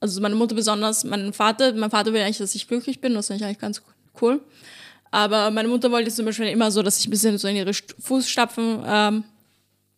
also 0.00 0.20
meine 0.20 0.34
Mutter 0.34 0.54
besonders, 0.54 1.04
mein 1.04 1.32
Vater, 1.32 1.72
mein 1.72 1.90
Vater 1.90 2.12
will 2.12 2.20
eigentlich, 2.20 2.38
dass 2.38 2.54
ich 2.54 2.68
glücklich 2.68 3.00
bin, 3.00 3.14
das 3.14 3.28
finde 3.28 3.42
ich 3.42 3.46
eigentlich 3.46 3.60
ganz 3.60 3.82
cool. 4.20 4.40
Aber 5.10 5.50
meine 5.50 5.68
Mutter 5.68 5.90
wollte 5.90 6.10
zum 6.10 6.26
Beispiel 6.26 6.48
immer 6.48 6.70
so, 6.70 6.82
dass 6.82 6.98
ich 6.98 7.06
ein 7.06 7.10
bisschen 7.10 7.38
so 7.38 7.48
in 7.48 7.56
ihre 7.56 7.72
Fußstapfen 7.72 8.82
ähm, 8.86 9.24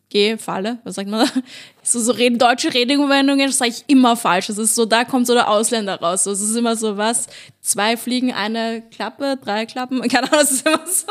gehe, 0.08 0.38
falle, 0.38 0.78
was 0.84 0.94
sagt 0.94 1.08
man 1.08 1.26
da? 1.26 1.40
So, 1.82 2.00
so 2.00 2.12
reden, 2.12 2.38
deutsche 2.38 2.74
Redewendungen, 2.74 3.46
das 3.46 3.56
sage 3.56 3.70
ich 3.70 3.84
immer 3.86 4.14
falsch. 4.14 4.48
Das 4.48 4.58
ist 4.58 4.74
so, 4.74 4.84
da 4.84 5.04
kommt 5.04 5.26
so 5.26 5.32
der 5.32 5.48
Ausländer 5.48 5.98
raus. 5.98 6.26
Es 6.26 6.42
ist 6.42 6.54
immer 6.54 6.76
so 6.76 6.98
was, 6.98 7.28
zwei 7.62 7.96
Fliegen, 7.96 8.30
eine 8.30 8.82
Klappe, 8.90 9.38
drei 9.42 9.64
Klappen, 9.64 10.02
keine 10.08 10.30
Ahnung, 10.30 10.40
das 10.40 10.50
ist 10.50 10.66
immer 10.66 10.86
so. 10.86 11.06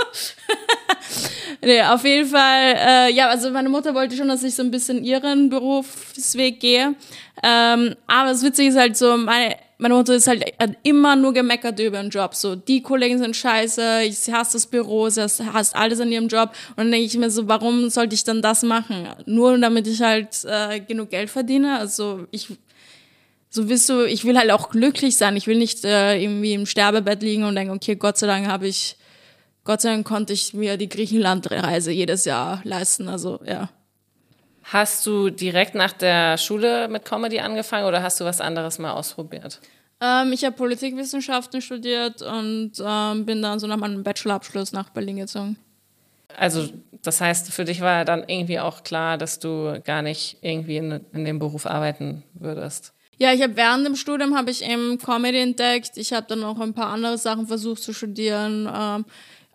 nee, 1.64 1.82
auf 1.82 2.04
jeden 2.04 2.30
Fall, 2.30 2.76
äh, 2.78 3.12
ja, 3.12 3.30
also 3.30 3.50
meine 3.50 3.70
Mutter 3.70 3.96
wollte 3.96 4.16
schon, 4.16 4.28
dass 4.28 4.44
ich 4.44 4.54
so 4.54 4.62
ein 4.62 4.70
bisschen 4.70 5.04
ihren 5.04 5.50
Berufsweg 5.50 6.60
gehe. 6.60 6.94
Ähm, 7.44 7.96
aber 8.08 8.30
das 8.30 8.44
Witzige 8.44 8.70
ist 8.70 8.78
halt 8.78 8.98
so, 8.98 9.16
meine 9.18 9.56
meine 9.78 9.94
Mutter 9.94 10.16
ist 10.16 10.28
halt 10.28 10.44
hat 10.60 10.72
immer 10.84 11.16
nur 11.16 11.34
gemeckert 11.34 11.80
über 11.80 11.98
ihren 11.98 12.10
Job. 12.10 12.34
So, 12.34 12.56
die 12.56 12.82
Kollegen 12.82 13.20
sind 13.20 13.36
scheiße, 13.36 14.04
ich 14.04 14.32
hasse 14.32 14.54
das 14.54 14.66
Büro, 14.66 15.10
sie 15.10 15.22
hasst 15.22 15.76
alles 15.76 16.00
an 16.00 16.12
ihrem 16.12 16.28
Job. 16.28 16.52
Und 16.72 16.78
dann 16.78 16.92
denke 16.92 17.06
ich 17.06 17.18
mir 17.18 17.30
so, 17.30 17.48
warum 17.48 17.90
sollte 17.90 18.16
ich 18.16 18.24
dann 18.24 18.42
das 18.42 18.64
machen? 18.64 19.08
Nur 19.26 19.58
damit 19.58 19.88
ich 19.88 20.02
halt 20.02 20.44
äh, 20.46 20.80
genug 20.80 21.12
Geld 21.12 21.30
verdiene. 21.30 21.78
Also 21.78 22.26
ich, 22.32 22.48
so 23.50 23.70
wirst 23.70 23.90
du, 23.90 24.06
ich 24.06 24.26
will 24.26 24.38
halt 24.38 24.52
auch 24.52 24.70
glücklich 24.70 25.16
sein. 25.18 25.36
Ich 25.36 25.48
will 25.48 25.58
nicht 25.58 25.86
äh, 25.86 26.20
irgendwie 26.20 26.54
im 26.54 26.66
Sterbebett 26.66 27.22
liegen 27.22 27.44
und 27.44 27.56
denken, 27.56 27.76
okay, 27.76 27.96
Gott 27.96 28.18
sei 28.18 28.28
Dank 28.28 28.48
habe 28.48 28.68
ich, 28.68 28.98
Gott 29.64 29.82
sei 29.82 29.90
Dank 29.90 30.08
konnte 30.08 30.34
ich 30.34 30.54
mir 30.54 30.78
die 30.78 30.90
Griechenland-Reise 30.90 31.92
jedes 31.92 32.26
Jahr 32.26 32.62
leisten. 32.64 33.08
Also 33.10 33.40
ja. 33.46 33.70
Hast 34.70 35.06
du 35.06 35.30
direkt 35.30 35.76
nach 35.76 35.94
der 35.94 36.38
Schule 36.38 36.90
mit 36.90 37.06
Comedy 37.06 37.40
angefangen 37.40 37.86
oder 37.86 38.04
hast 38.04 38.20
du 38.20 38.26
was 38.26 38.42
anderes 38.42 38.80
mal 38.80 38.92
ausprobiert? 38.92 39.62
Ähm, 40.02 40.34
ich 40.34 40.44
habe 40.44 40.58
Politikwissenschaften 40.58 41.62
studiert 41.62 42.22
und 42.22 42.74
ähm, 42.86 43.26
bin 43.26 43.42
dann 43.42 43.60
so 43.60 43.68
nach 43.68 43.78
meinem 43.78 44.04
Bachelorabschluss 44.04 44.74
nach 44.74 44.90
Berlin 44.90 45.18
gezogen. 45.18 45.56
Also 46.36 46.68
das 47.02 47.22
heißt, 47.22 47.54
für 47.54 47.64
dich 47.64 47.80
war 47.80 48.04
dann 48.04 48.26
irgendwie 48.28 48.60
auch 48.60 48.84
klar, 48.84 49.18
dass 49.18 49.40
du 49.40 49.82
gar 49.86 50.02
nicht 50.02 50.38
irgendwie 50.42 50.78
in, 50.78 51.00
in 51.14 51.24
dem 51.24 51.40
Beruf 51.40 51.66
arbeiten 51.66 52.24
würdest. 52.34 52.94
Ja, 53.18 53.32
ich 53.32 53.42
habe 53.42 53.56
während 53.56 53.86
dem 53.86 53.96
Studium 53.96 54.38
habe 54.38 54.52
ich 54.52 54.64
eben 54.64 54.98
Comedy 54.98 55.40
entdeckt. 55.40 55.92
Ich 55.96 56.12
habe 56.12 56.28
dann 56.28 56.44
auch 56.44 56.60
ein 56.60 56.74
paar 56.74 56.90
andere 56.90 57.18
Sachen 57.18 57.48
versucht 57.48 57.82
zu 57.82 57.94
studieren. 57.94 58.70
Ähm, 58.72 59.06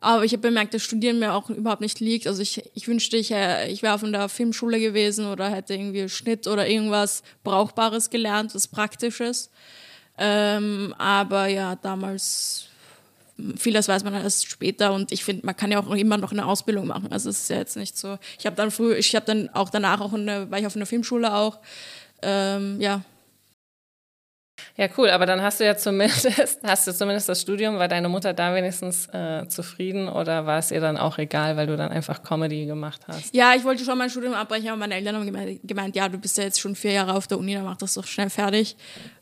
aber 0.03 0.25
ich 0.25 0.33
habe 0.33 0.43
bemerkt, 0.43 0.75
dass 0.75 0.83
Studieren 0.83 1.21
mir 1.21 1.33
auch 1.33 1.49
überhaupt 1.49 1.81
nicht 1.81 2.01
liegt. 2.01 2.27
Also 2.27 2.43
ich, 2.43 2.63
ich 2.75 2.89
wünschte, 2.89 3.17
ich, 3.17 3.31
ich 3.31 3.83
wäre 3.83 3.95
auf 3.95 4.03
einer 4.03 4.29
Filmschule 4.29 4.81
gewesen 4.81 5.27
oder 5.27 5.49
hätte 5.49 5.75
irgendwie 5.75 6.09
Schnitt 6.09 6.49
oder 6.49 6.69
irgendwas 6.69 7.23
Brauchbares 7.45 8.11
gelernt, 8.11 8.53
was 8.53 8.67
Praktisches. 8.67 9.51
Ähm, 10.19 10.93
aber 10.99 11.47
ja, 11.47 11.77
damals, 11.77 12.65
vieles 13.57 13.87
weiß 13.87 14.03
man 14.03 14.15
erst 14.15 14.49
später 14.49 14.93
und 14.93 15.13
ich 15.13 15.23
finde, 15.23 15.47
man 15.47 15.57
kann 15.57 15.71
ja 15.71 15.79
auch 15.79 15.89
immer 15.95 16.19
noch 16.19 16.33
eine 16.33 16.47
Ausbildung 16.47 16.89
machen. 16.89 17.13
Also 17.13 17.31
es 17.31 17.43
ist 17.43 17.51
ja 17.51 17.59
jetzt 17.59 17.77
nicht 17.77 17.97
so. 17.97 18.19
Ich 18.41 18.45
habe 18.45 18.57
dann 18.57 18.73
früh, 18.73 18.95
ich 18.95 19.15
habe 19.15 19.25
dann 19.25 19.51
auch 19.51 19.71
danach 19.71 20.01
auch 20.01 20.13
eine, 20.13 20.51
war 20.51 20.59
ich 20.59 20.67
auf 20.67 20.75
einer 20.75 20.87
Filmschule 20.87 21.33
auch. 21.33 21.61
Ähm, 22.23 22.81
ja, 22.81 23.03
ja, 24.77 24.89
cool, 24.97 25.11
aber 25.11 25.27
dann 25.27 25.43
hast 25.43 25.61
du 25.61 25.65
ja 25.65 25.77
zumindest, 25.77 26.29
hast 26.63 26.87
du 26.87 26.95
zumindest 26.95 27.29
das 27.29 27.43
Studium, 27.43 27.79
war 27.79 27.89
deine 27.89 28.09
Mutter 28.09 28.33
da 28.33 28.55
wenigstens 28.55 29.07
äh, 29.09 29.47
zufrieden 29.47 30.09
oder 30.09 30.47
war 30.47 30.59
es 30.59 30.71
ihr 30.71 30.81
dann 30.81 30.97
auch 30.97 31.19
egal, 31.19 31.57
weil 31.57 31.67
du 31.67 31.77
dann 31.77 31.91
einfach 31.91 32.23
Comedy 32.23 32.65
gemacht 32.65 33.03
hast? 33.07 33.35
Ja, 33.35 33.55
ich 33.55 33.65
wollte 33.65 33.85
schon 33.85 33.99
mein 33.99 34.09
Studium 34.09 34.33
abbrechen, 34.33 34.69
aber 34.69 34.79
meine 34.79 34.95
Eltern 34.95 35.17
haben 35.17 35.27
gemeint, 35.27 35.61
gemeint 35.63 35.95
ja, 35.95 36.09
du 36.09 36.17
bist 36.17 36.39
ja 36.39 36.45
jetzt 36.45 36.59
schon 36.59 36.75
vier 36.75 36.93
Jahre 36.93 37.15
auf 37.15 37.27
der 37.27 37.39
Uni, 37.39 37.55
dann 37.55 37.65
mach 37.65 37.77
das 37.77 37.95
doch 37.95 38.07
schnell 38.07 38.31
fertig. 38.31 38.77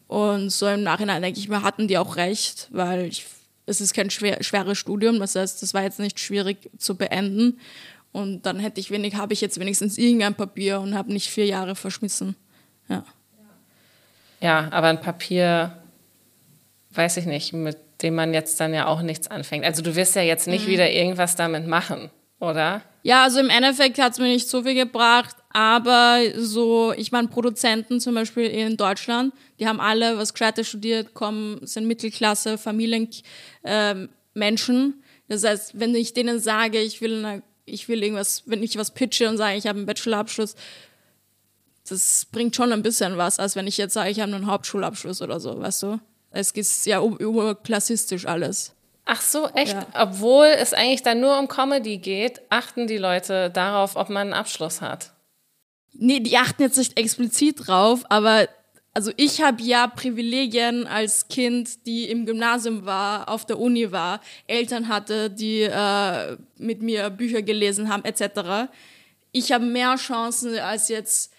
Und 0.07 0.51
so 0.51 0.69
im 0.69 0.85
Nachhinein 0.85 1.23
denke 1.23 1.41
ich 1.41 1.49
mir, 1.49 1.63
hatten 1.63 1.89
die 1.89 1.99
auch 1.99 2.17
recht, 2.17 2.69
weil 2.71 3.07
ich, 3.07 3.27
es 3.67 3.81
ist 3.81 3.93
kein 3.93 4.11
schwer, 4.11 4.43
schweres 4.43 4.79
Studium, 4.79 5.19
das 5.19 5.35
heißt, 5.35 5.63
das 5.63 5.75
war 5.75 5.83
jetzt 5.83 5.99
nicht 5.99 6.21
schwierig 6.21 6.71
zu 6.79 6.97
beenden. 6.97 7.59
Und 8.13 8.43
dann 8.47 8.59
hätte 8.59 8.81
ich 8.81 8.91
wenig, 8.91 9.15
habe 9.17 9.33
ich 9.33 9.41
jetzt 9.41 9.59
wenigstens 9.59 9.99
irgendein 9.99 10.35
Papier 10.35 10.81
und 10.81 10.95
habe 10.97 11.13
nicht 11.13 11.29
vier 11.29 11.47
Jahre 11.47 11.77
verschmissen. 11.77 12.37
Ja. 12.89 13.05
Ja, 14.41 14.69
aber 14.71 14.89
ein 14.89 15.01
Papier, 15.01 15.77
weiß 16.93 17.19
ich 17.19 17.27
nicht, 17.27 17.53
mit 17.53 17.77
dem 18.03 18.15
man 18.15 18.33
jetzt 18.33 18.59
dann 18.61 18.73
ja 18.73 18.87
auch 18.87 19.03
nichts 19.03 19.29
anfängt. 19.29 19.65
Also 19.65 19.83
du 19.83 19.95
wirst 19.97 20.17
ja 20.17 20.23
jetzt 20.23 20.47
nicht 20.47 20.67
mhm. 20.67 20.71
wieder 20.71 20.91
irgendwas 20.91 21.37
damit 21.37 21.67
machen, 21.67 22.11
oder? 22.39 22.83
Ja, 23.03 23.25
also 23.25 23.41
im 23.41 23.51
Endeffekt 23.51 23.99
hat 23.99 24.13
es 24.13 24.19
mir 24.19 24.29
nicht 24.29 24.49
so 24.49 24.63
viel 24.63 24.75
gebracht, 24.75 25.37
aber 25.51 26.21
so, 26.37 26.93
ich 26.97 27.13
meine, 27.13 27.29
Produzenten 27.29 28.01
zum 28.01 28.15
Beispiel 28.15 28.47
in 28.47 28.77
Deutschland, 28.77 29.33
die 29.59 29.67
haben 29.67 29.81
alle 29.81 30.19
was 30.19 30.33
Gescheites 30.33 30.69
studiert, 30.69 31.15
kommen, 31.15 31.67
sind 31.67 31.87
Mittelklasse, 31.87 32.59
Familienmenschen. 32.59 34.11
Ähm, 34.35 34.95
das 35.29 35.45
heißt, 35.45 35.79
wenn 35.79 35.95
ich 35.95 36.13
denen 36.13 36.41
sage, 36.41 36.81
ich 36.81 37.01
will, 37.01 37.25
eine, 37.25 37.43
ich 37.65 37.89
will 37.89 38.03
irgendwas, 38.03 38.43
wenn 38.47 38.63
ich 38.63 38.77
was 38.77 38.93
pitche 38.93 39.29
und 39.29 39.37
sage, 39.39 39.57
ich 39.57 39.67
habe 39.67 39.79
einen 39.79 39.87
Bachelorabschluss, 39.87 40.55
das 41.91 42.27
bringt 42.31 42.55
schon 42.57 42.73
ein 42.73 42.83
bisschen 42.83 43.17
was, 43.17 43.39
als 43.39 43.57
wenn 43.57 43.67
ich 43.67 43.77
jetzt 43.77 43.95
sage, 43.95 44.11
ich 44.11 44.21
habe 44.21 44.35
einen 44.35 44.47
Hauptschulabschluss 44.47 45.23
oder 45.23 45.41
so, 45.41 45.61
weißt 45.61 45.83
du? 45.83 46.01
Es 46.31 46.53
ist 46.53 46.87
ja 46.87 47.03
überklassistisch 47.03 48.27
alles. 48.27 48.73
Ach 49.05 49.21
so, 49.21 49.49
echt? 49.49 49.75
Ja. 49.75 49.87
Obwohl 49.95 50.47
es 50.47 50.73
eigentlich 50.73 51.03
dann 51.03 51.21
nur 51.21 51.39
um 51.39 51.49
Comedy 51.49 51.99
geht, 51.99 52.41
achten 52.49 52.87
die 52.87 52.99
Leute 52.99 53.51
darauf, 53.51 53.97
ob 53.97 54.09
man 54.09 54.29
einen 54.29 54.33
Abschluss 54.33 54.81
hat. 54.81 55.13
Nee, 55.93 56.21
die 56.21 56.37
achten 56.37 56.63
jetzt 56.63 56.79
nicht 56.79 56.97
explizit 56.97 57.67
drauf, 57.67 58.05
aber 58.09 58.49
also 58.93 59.13
ich 59.17 59.41
habe 59.41 59.63
ja 59.63 59.87
Privilegien 59.87 60.87
als 60.87 61.29
Kind, 61.29 61.87
die 61.87 62.09
im 62.09 62.27
Gymnasium 62.27 62.87
war, 62.87 63.29
auf 63.29 63.45
der 63.47 63.59
Uni 63.59 63.93
war, 63.93 64.21
Eltern 64.47 64.89
hatte, 64.89 65.31
die 65.31 65.63
äh, 65.63 66.37
mit 66.59 66.83
mir 66.83 67.11
Bücher 67.11 67.43
gelesen 67.43 67.89
haben, 67.89 68.05
etc. 68.05 68.71
Ich 69.33 69.53
habe 69.53 69.65
mehr 69.65 69.97
Chancen 69.97 70.59
als 70.59 70.89
jetzt 70.89 71.30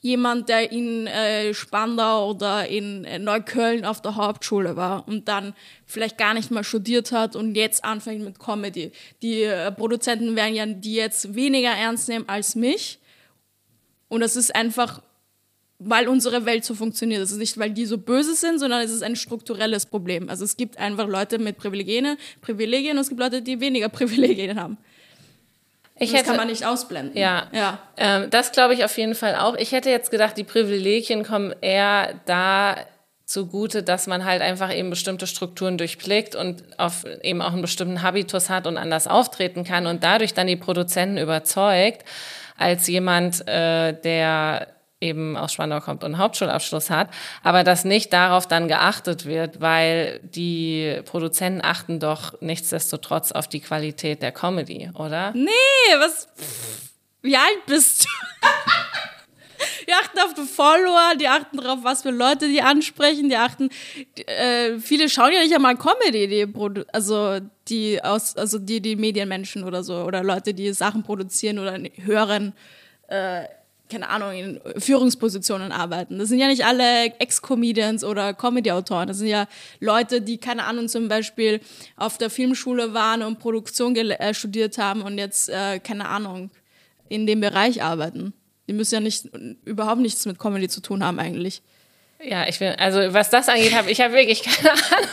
jemand, 0.00 0.48
der 0.48 0.70
in 0.70 1.06
äh, 1.06 1.52
Spandau 1.54 2.30
oder 2.30 2.68
in 2.68 3.04
äh, 3.04 3.18
Neukölln 3.18 3.84
auf 3.84 4.00
der 4.00 4.16
Hauptschule 4.16 4.76
war 4.76 5.06
und 5.08 5.28
dann 5.28 5.54
vielleicht 5.86 6.18
gar 6.18 6.34
nicht 6.34 6.50
mal 6.50 6.64
studiert 6.64 7.10
hat 7.10 7.34
und 7.34 7.54
jetzt 7.54 7.84
anfängt 7.84 8.24
mit 8.24 8.38
Comedy. 8.38 8.92
Die 9.22 9.42
äh, 9.42 9.72
Produzenten 9.72 10.36
werden 10.36 10.54
ja 10.54 10.66
die 10.66 10.94
jetzt 10.94 11.34
weniger 11.34 11.70
ernst 11.70 12.08
nehmen 12.08 12.28
als 12.28 12.54
mich. 12.54 12.98
Und 14.08 14.20
das 14.20 14.36
ist 14.36 14.54
einfach, 14.54 15.02
weil 15.78 16.08
unsere 16.08 16.44
Welt 16.44 16.64
so 16.64 16.74
funktioniert. 16.74 17.20
Das 17.20 17.32
ist 17.32 17.38
nicht, 17.38 17.58
weil 17.58 17.70
die 17.70 17.84
so 17.84 17.98
böse 17.98 18.34
sind, 18.34 18.58
sondern 18.58 18.82
es 18.82 18.92
ist 18.92 19.02
ein 19.02 19.16
strukturelles 19.16 19.86
Problem. 19.86 20.28
Also 20.28 20.44
es 20.44 20.56
gibt 20.56 20.78
einfach 20.78 21.08
Leute 21.08 21.38
mit 21.38 21.58
Privilegien, 21.58 22.16
Privilegien 22.40 22.96
und 22.96 23.02
es 23.02 23.08
gibt 23.08 23.20
Leute, 23.20 23.42
die 23.42 23.60
weniger 23.60 23.88
Privilegien 23.88 24.60
haben. 24.60 24.78
Ich 25.98 26.10
das 26.10 26.20
hätte, 26.20 26.28
kann 26.30 26.36
man 26.36 26.48
nicht 26.48 26.64
ausblenden. 26.64 27.16
Ja, 27.16 27.48
ja. 27.52 27.78
Ähm, 27.96 28.30
das 28.30 28.52
glaube 28.52 28.74
ich 28.74 28.84
auf 28.84 28.96
jeden 28.96 29.14
Fall 29.14 29.34
auch. 29.36 29.56
Ich 29.56 29.72
hätte 29.72 29.90
jetzt 29.90 30.10
gedacht, 30.10 30.36
die 30.36 30.44
Privilegien 30.44 31.24
kommen 31.24 31.54
eher 31.60 32.14
da 32.26 32.76
zugute, 33.24 33.82
dass 33.82 34.06
man 34.06 34.24
halt 34.24 34.40
einfach 34.40 34.74
eben 34.74 34.88
bestimmte 34.88 35.26
Strukturen 35.26 35.76
durchblickt 35.76 36.34
und 36.34 36.62
auf 36.78 37.04
eben 37.22 37.42
auch 37.42 37.52
einen 37.52 37.62
bestimmten 37.62 38.02
Habitus 38.02 38.48
hat 38.48 38.66
und 38.66 38.78
anders 38.78 39.06
auftreten 39.06 39.64
kann 39.64 39.86
und 39.86 40.02
dadurch 40.02 40.32
dann 40.32 40.46
die 40.46 40.56
Produzenten 40.56 41.18
überzeugt, 41.18 42.04
als 42.56 42.86
jemand, 42.86 43.46
äh, 43.46 43.92
der 43.92 44.68
eben 45.00 45.36
aus 45.36 45.52
Spandau 45.52 45.80
kommt 45.80 46.04
und 46.04 46.18
Hauptschulabschluss 46.18 46.90
hat, 46.90 47.08
aber 47.42 47.64
dass 47.64 47.84
nicht 47.84 48.12
darauf 48.12 48.46
dann 48.46 48.68
geachtet 48.68 49.26
wird, 49.26 49.60
weil 49.60 50.20
die 50.22 51.00
Produzenten 51.04 51.60
achten 51.64 52.00
doch 52.00 52.40
nichtsdestotrotz 52.40 53.32
auf 53.32 53.48
die 53.48 53.60
Qualität 53.60 54.22
der 54.22 54.32
Comedy, 54.32 54.90
oder? 54.94 55.32
Nee, 55.34 55.50
was? 55.98 56.28
Wie 57.22 57.36
alt 57.36 57.66
bist 57.66 58.04
du? 58.04 58.08
die 59.88 59.92
achten 59.92 60.18
auf 60.20 60.34
die 60.34 60.42
Follower, 60.42 61.14
die 61.18 61.28
achten 61.28 61.56
darauf, 61.58 61.78
was 61.82 62.02
für 62.02 62.10
Leute 62.10 62.48
die 62.48 62.62
ansprechen, 62.62 63.28
die 63.28 63.36
achten, 63.36 63.70
äh, 64.26 64.78
viele 64.78 65.08
schauen 65.08 65.32
ja 65.32 65.40
nicht 65.40 65.54
einmal 65.54 65.76
Comedy, 65.76 66.28
die 66.28 66.86
also 66.92 67.38
die 67.68 68.02
aus, 68.02 68.36
also 68.36 68.58
die, 68.58 68.80
die 68.80 68.96
Medienmenschen 68.96 69.64
oder 69.64 69.82
so, 69.82 70.02
oder 70.02 70.22
Leute, 70.22 70.54
die 70.54 70.72
Sachen 70.72 71.02
produzieren 71.02 71.58
oder 71.58 71.78
hören, 72.04 72.52
äh, 73.08 73.44
keine 73.88 74.08
Ahnung, 74.08 74.32
in 74.32 74.60
Führungspositionen 74.76 75.72
arbeiten. 75.72 76.18
Das 76.18 76.28
sind 76.28 76.38
ja 76.38 76.48
nicht 76.48 76.64
alle 76.64 77.06
Ex-Comedians 77.18 78.04
oder 78.04 78.34
Comedy-Autoren. 78.34 79.08
Das 79.08 79.18
sind 79.18 79.28
ja 79.28 79.46
Leute, 79.80 80.20
die, 80.20 80.38
keine 80.38 80.64
Ahnung, 80.64 80.88
zum 80.88 81.08
Beispiel 81.08 81.60
auf 81.96 82.18
der 82.18 82.30
Filmschule 82.30 82.94
waren 82.94 83.22
und 83.22 83.38
Produktion 83.38 83.96
äh, 83.96 84.34
studiert 84.34 84.78
haben 84.78 85.02
und 85.02 85.18
jetzt, 85.18 85.48
äh, 85.48 85.78
keine 85.80 86.08
Ahnung, 86.08 86.50
in 87.08 87.26
dem 87.26 87.40
Bereich 87.40 87.82
arbeiten. 87.82 88.32
Die 88.68 88.74
müssen 88.74 88.94
ja 88.94 89.00
nicht, 89.00 89.28
überhaupt 89.64 90.00
nichts 90.00 90.26
mit 90.26 90.38
Comedy 90.38 90.68
zu 90.68 90.80
tun 90.80 91.02
haben 91.02 91.18
eigentlich. 91.18 91.62
Ja, 92.20 92.48
ich 92.48 92.58
bin, 92.58 92.74
also 92.78 93.14
was 93.14 93.30
das 93.30 93.48
angeht, 93.48 93.72
habe 93.74 93.90
ich 93.90 94.00
habe 94.00 94.12
wirklich 94.12 94.42
keine 94.42 94.72
Ahnung. 94.72 95.08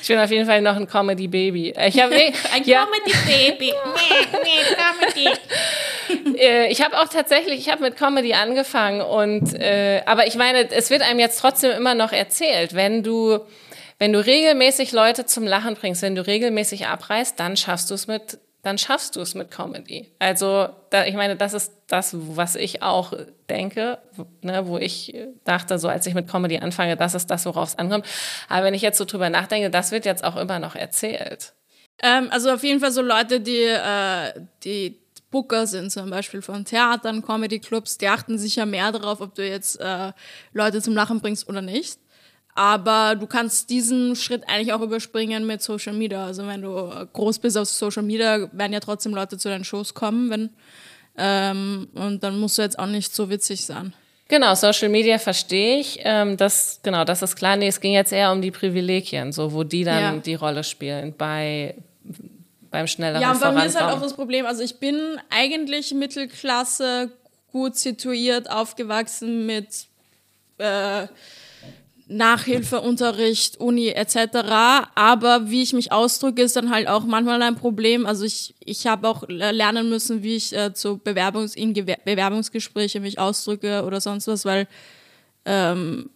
ich 0.00 0.06
bin 0.06 0.18
auf 0.18 0.30
jeden 0.30 0.46
Fall 0.46 0.62
noch 0.62 0.76
ein 0.76 0.86
Comedy-Baby. 0.86 1.74
Ich 1.86 2.00
habe 2.00 2.14
ein 2.52 2.64
ja. 2.64 2.86
Comedy-Baby. 2.86 3.72
nee, 3.72 4.38
nee, 4.44 4.74
Comedy. 4.76 5.38
Äh, 6.36 6.70
ich 6.70 6.82
habe 6.84 6.98
auch 6.98 7.08
tatsächlich, 7.08 7.60
ich 7.60 7.70
habe 7.70 7.82
mit 7.82 7.96
Comedy 7.96 8.34
angefangen 8.34 9.00
und, 9.00 9.54
äh, 9.54 10.02
aber 10.04 10.26
ich 10.26 10.34
meine, 10.34 10.70
es 10.70 10.90
wird 10.90 11.02
einem 11.02 11.20
jetzt 11.20 11.38
trotzdem 11.38 11.70
immer 11.70 11.94
noch 11.94 12.12
erzählt, 12.12 12.74
wenn 12.74 13.02
du, 13.02 13.38
wenn 13.98 14.12
du 14.12 14.24
regelmäßig 14.24 14.92
Leute 14.92 15.26
zum 15.26 15.44
Lachen 15.44 15.74
bringst, 15.74 16.02
wenn 16.02 16.14
du 16.14 16.26
regelmäßig 16.26 16.86
abreißt, 16.86 17.38
dann 17.38 17.56
schaffst 17.56 17.90
du 17.90 17.94
es 17.94 18.06
mit 18.06 18.38
dann 18.64 18.78
schaffst 18.78 19.14
du 19.14 19.20
es 19.20 19.34
mit 19.34 19.50
Comedy. 19.50 20.10
Also, 20.18 20.68
da, 20.88 21.04
ich 21.04 21.14
meine, 21.14 21.36
das 21.36 21.52
ist 21.52 21.72
das, 21.86 22.16
was 22.18 22.56
ich 22.56 22.82
auch 22.82 23.12
denke, 23.48 23.98
ne, 24.40 24.66
wo 24.66 24.78
ich 24.78 25.14
dachte, 25.44 25.78
so 25.78 25.88
als 25.88 26.06
ich 26.06 26.14
mit 26.14 26.28
Comedy 26.28 26.58
anfange, 26.58 26.96
das 26.96 27.14
ist 27.14 27.30
das, 27.30 27.44
worauf 27.44 27.68
es 27.68 27.78
ankommt. 27.78 28.06
Aber 28.48 28.64
wenn 28.64 28.74
ich 28.74 28.82
jetzt 28.82 28.96
so 28.96 29.04
drüber 29.04 29.28
nachdenke, 29.28 29.68
das 29.68 29.92
wird 29.92 30.06
jetzt 30.06 30.24
auch 30.24 30.36
immer 30.36 30.58
noch 30.58 30.74
erzählt. 30.74 31.52
Ähm, 32.02 32.28
also 32.30 32.50
auf 32.50 32.64
jeden 32.64 32.80
Fall 32.80 32.90
so 32.90 33.02
Leute, 33.02 33.40
die, 33.40 33.64
äh, 33.64 34.32
die 34.64 34.98
Booker 35.34 35.66
sind, 35.66 35.90
zum 35.90 36.10
Beispiel 36.10 36.42
von 36.42 36.64
Theatern, 36.64 37.22
Comedy-Clubs, 37.22 37.98
die 37.98 38.06
achten 38.06 38.38
sicher 38.38 38.66
mehr 38.66 38.92
darauf, 38.92 39.20
ob 39.20 39.34
du 39.34 39.44
jetzt 39.44 39.80
äh, 39.80 40.12
Leute 40.52 40.80
zum 40.80 40.94
Lachen 40.94 41.18
bringst 41.20 41.48
oder 41.48 41.60
nicht. 41.60 41.98
Aber 42.54 43.16
du 43.16 43.26
kannst 43.26 43.68
diesen 43.68 44.14
Schritt 44.14 44.48
eigentlich 44.48 44.72
auch 44.72 44.80
überspringen 44.80 45.44
mit 45.44 45.60
Social 45.60 45.92
Media. 45.92 46.24
Also 46.24 46.46
wenn 46.46 46.62
du 46.62 46.88
groß 47.12 47.40
bist 47.40 47.58
auf 47.58 47.68
Social 47.68 48.04
Media, 48.04 48.48
werden 48.52 48.72
ja 48.72 48.78
trotzdem 48.78 49.12
Leute 49.12 49.36
zu 49.36 49.48
deinen 49.48 49.64
Shows 49.64 49.92
kommen, 49.92 50.30
wenn, 50.30 50.50
ähm, 51.18 51.88
und 51.94 52.22
dann 52.22 52.38
musst 52.38 52.58
du 52.58 52.62
jetzt 52.62 52.78
auch 52.78 52.86
nicht 52.86 53.12
so 53.12 53.28
witzig 53.28 53.66
sein. 53.66 53.92
Genau, 54.28 54.54
Social 54.54 54.88
Media 54.88 55.18
verstehe 55.18 55.80
ich. 55.80 55.98
Ähm, 56.04 56.36
das, 56.36 56.78
genau, 56.84 57.04
das 57.04 57.22
ist 57.22 57.34
klar. 57.34 57.56
Nee, 57.56 57.66
es 57.66 57.80
ging 57.80 57.92
jetzt 57.92 58.12
eher 58.12 58.30
um 58.30 58.40
die 58.40 58.52
Privilegien, 58.52 59.32
so 59.32 59.52
wo 59.52 59.64
die 59.64 59.82
dann 59.82 60.00
ja. 60.00 60.16
die 60.20 60.34
Rolle 60.36 60.62
spielen 60.62 61.12
bei 61.18 61.74
beim 62.74 62.88
schnelleren 62.88 63.22
Ja, 63.22 63.30
und 63.30 63.40
bei 63.40 63.52
mir 63.52 63.64
ist 63.64 63.80
halt 63.80 63.94
auch 63.94 64.02
das 64.02 64.14
Problem. 64.14 64.46
Also 64.46 64.64
ich 64.64 64.80
bin 64.80 64.98
eigentlich 65.30 65.94
Mittelklasse, 65.94 67.12
gut 67.52 67.76
situiert, 67.76 68.50
aufgewachsen 68.50 69.46
mit 69.46 69.86
äh, 70.58 71.06
Nachhilfeunterricht, 72.08 73.58
Uni 73.58 73.90
etc. 73.90 74.16
Aber 74.96 75.50
wie 75.50 75.62
ich 75.62 75.72
mich 75.72 75.92
ausdrücke, 75.92 76.42
ist 76.42 76.56
dann 76.56 76.70
halt 76.70 76.88
auch 76.88 77.04
manchmal 77.04 77.40
ein 77.42 77.54
Problem. 77.54 78.06
Also 78.06 78.24
ich, 78.24 78.56
ich 78.58 78.88
habe 78.88 79.08
auch 79.08 79.22
lernen 79.28 79.88
müssen, 79.88 80.24
wie 80.24 80.34
ich 80.34 80.52
äh, 80.52 80.74
zu 80.74 80.98
Bewerbungs 80.98 81.54
in 81.54 81.74
Gewer 81.74 81.98
Bewerbungsgespräche 82.04 82.98
mich 82.98 83.20
ausdrücke 83.20 83.84
oder 83.84 84.00
sonst 84.00 84.26
was, 84.26 84.44
weil 84.44 84.66
ähm, 85.44 86.10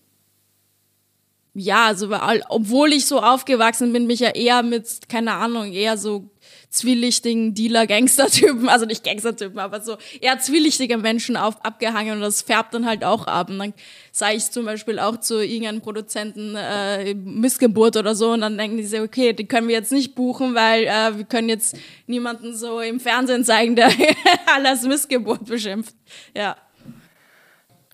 ja, 1.59 1.87
also 1.87 2.09
obwohl 2.49 2.93
ich 2.93 3.07
so 3.07 3.21
aufgewachsen 3.21 3.93
bin, 3.93 4.07
mich 4.07 4.21
ja 4.21 4.31
eher 4.31 4.63
mit, 4.63 5.09
keine 5.09 5.33
Ahnung, 5.33 5.73
eher 5.73 5.99
so 5.99 6.31
zwielichtigen 6.71 7.55
Dealer-Gangster-Typen, 7.55 8.69
also 8.69 8.87
nicht 8.87 9.03
Gangster-Typen, 9.03 9.59
aber 9.59 9.81
so 9.81 9.97
eher 10.21 10.39
zwielichtige 10.39 10.99
Menschen 10.99 11.37
auf, 11.37 11.65
abgehangen 11.65 12.15
und 12.15 12.21
das 12.21 12.43
färbt 12.43 12.75
dann 12.75 12.87
halt 12.87 13.05
auch 13.05 13.27
ab. 13.27 13.51
Und 13.51 13.59
dann 13.59 13.75
sage 14.13 14.37
ich 14.37 14.51
zum 14.51 14.67
Beispiel 14.67 14.99
auch 14.99 15.19
zu 15.19 15.45
irgendeinem 15.45 15.81
Produzenten 15.81 16.55
äh, 16.55 17.15
Missgeburt 17.15 17.97
oder 17.97 18.15
so 18.15 18.33
und 18.33 18.43
dann 18.43 18.57
denken 18.57 18.77
die 18.77 18.87
so, 18.87 18.99
okay, 18.99 19.33
die 19.33 19.47
können 19.47 19.67
wir 19.67 19.75
jetzt 19.75 19.93
nicht 19.93 20.15
buchen, 20.15 20.55
weil 20.55 20.85
äh, 20.85 21.17
wir 21.17 21.25
können 21.25 21.49
jetzt 21.49 21.77
niemanden 22.07 22.55
so 22.55 22.81
im 22.81 23.01
Fernsehen 23.01 23.45
zeigen, 23.45 23.75
der 23.75 23.91
alles 24.55 24.83
Missgeburt 24.83 25.45
beschimpft. 25.47 25.95
Ja. 26.37 26.57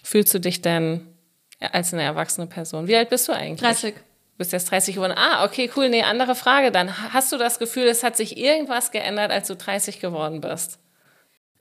Fühlst 0.02 0.34
du 0.34 0.40
dich 0.40 0.60
denn 0.60 1.13
als 1.72 1.92
eine 1.92 2.02
erwachsene 2.02 2.46
Person? 2.46 2.86
Wie 2.86 2.96
alt 2.96 3.10
bist 3.10 3.28
du 3.28 3.32
eigentlich? 3.32 3.60
30. 3.60 3.94
Du 3.94 4.38
bist 4.38 4.52
jetzt 4.52 4.70
30 4.70 4.96
geworden. 4.96 5.14
Ah, 5.16 5.44
okay, 5.44 5.70
cool. 5.76 5.88
Nee, 5.88 6.02
andere 6.02 6.34
Frage 6.34 6.72
dann. 6.72 7.12
Hast 7.12 7.30
du 7.32 7.38
das 7.38 7.58
Gefühl, 7.58 7.84
es 7.84 8.02
hat 8.02 8.16
sich 8.16 8.36
irgendwas 8.36 8.90
geändert, 8.90 9.30
als 9.30 9.46
du 9.46 9.54
30 9.54 10.00
geworden 10.00 10.40
bist? 10.40 10.78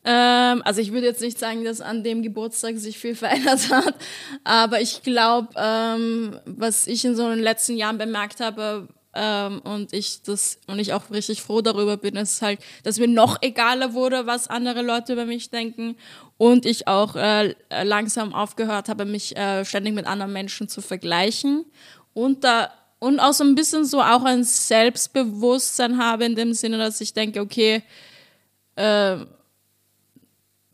Ähm, 0.06 0.62
also 0.66 0.82
ich 0.82 0.92
würde 0.92 1.08
jetzt 1.08 1.22
nicht 1.22 1.39
sagen, 1.39 1.63
dass 1.63 1.82
an 1.82 2.04
dem 2.04 2.24
Geburtstag 2.24 2.78
sich 2.78 2.98
viel 3.00 3.16
verändert 3.16 3.70
hat, 3.70 3.96
aber 4.44 4.82
ich 4.82 5.02
glaube, 5.02 5.50
ähm, 5.56 6.39
was 6.46 6.88
ich 6.88 7.06
in 7.06 7.16
so 7.16 7.30
den 7.30 7.39
letzten 7.39 7.78
Jahren 7.78 7.98
bemerkt 7.98 8.39
habe 8.39 8.89
ähm, 9.13 9.60
und 9.63 9.93
ich 9.93 10.23
das 10.23 10.60
und 10.67 10.80
ich 10.80 10.93
auch 10.93 11.12
richtig 11.12 11.41
froh 11.41 11.62
darüber 11.62 11.97
bin, 11.97 12.15
ist 12.15 12.41
halt, 12.41 12.60
dass 12.84 12.99
mir 12.99 13.08
noch 13.08 13.41
egaler 13.41 13.93
wurde, 13.93 14.26
was 14.26 14.47
andere 14.47 14.82
Leute 14.82 15.13
über 15.13 15.26
mich 15.26 15.49
denken. 15.49 15.95
Und 16.38 16.65
ich 16.65 16.88
auch 16.88 17.15
äh, 17.15 17.56
langsam 17.84 18.34
aufgehört 18.34 18.89
habe, 18.89 19.06
mich 19.06 19.38
äh, 19.38 19.63
ständig 19.65 19.93
mit 19.93 20.08
anderen 20.08 20.34
Menschen 20.34 20.67
zu 20.67 20.82
vergleichen. 20.82 21.65
Und 22.13 22.43
da 22.43 22.71
und 22.99 23.19
auch 23.19 23.34
so 23.34 23.43
ein 23.43 23.56
bisschen 23.56 23.86
so 23.86 24.02
auch 24.02 24.23
ein 24.23 24.45
Selbstbewusstsein 24.45 25.97
habe 25.97 26.23
in 26.23 26.36
dem 26.36 26.54
Sinne, 26.54 26.78
dass 26.78 27.02
ich 27.02 27.13
denke, 27.13 27.41
okay, 27.41 27.84
äh, 28.78 29.17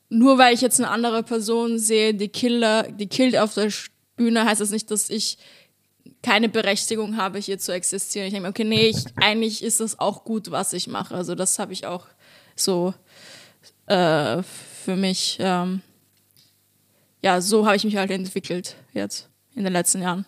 nur 0.09 0.37
weil 0.37 0.53
ich 0.53 0.61
jetzt 0.61 0.79
eine 0.79 0.91
andere 0.91 1.23
Person 1.23 1.79
sehe, 1.79 2.13
die 2.13 2.29
Killer, 2.29 2.83
die 2.83 3.07
killt 3.07 3.35
auf 3.35 3.55
der 3.55 3.71
Bühne, 4.15 4.45
heißt 4.45 4.61
das 4.61 4.69
nicht, 4.69 4.91
dass 4.91 5.09
ich 5.09 5.39
keine 6.21 6.49
Berechtigung 6.49 7.17
habe, 7.17 7.39
hier 7.39 7.59
zu 7.59 7.73
existieren. 7.73 8.27
Ich 8.27 8.33
denke 8.33 8.47
mir, 8.47 8.49
okay, 8.49 8.63
nee, 8.63 8.87
ich, 8.87 9.05
eigentlich 9.15 9.63
ist 9.63 9.79
das 9.79 9.99
auch 9.99 10.23
gut, 10.23 10.51
was 10.51 10.73
ich 10.73 10.87
mache. 10.87 11.15
Also 11.15 11.35
das 11.35 11.59
habe 11.59 11.73
ich 11.73 11.85
auch 11.85 12.05
so 12.55 12.93
äh, 13.87 14.43
für 14.43 14.95
mich, 14.95 15.37
ähm, 15.39 15.81
ja, 17.21 17.41
so 17.41 17.65
habe 17.65 17.75
ich 17.75 17.83
mich 17.83 17.97
halt 17.97 18.11
entwickelt 18.11 18.75
jetzt 18.93 19.29
in 19.55 19.63
den 19.63 19.73
letzten 19.73 20.01
Jahren. 20.01 20.25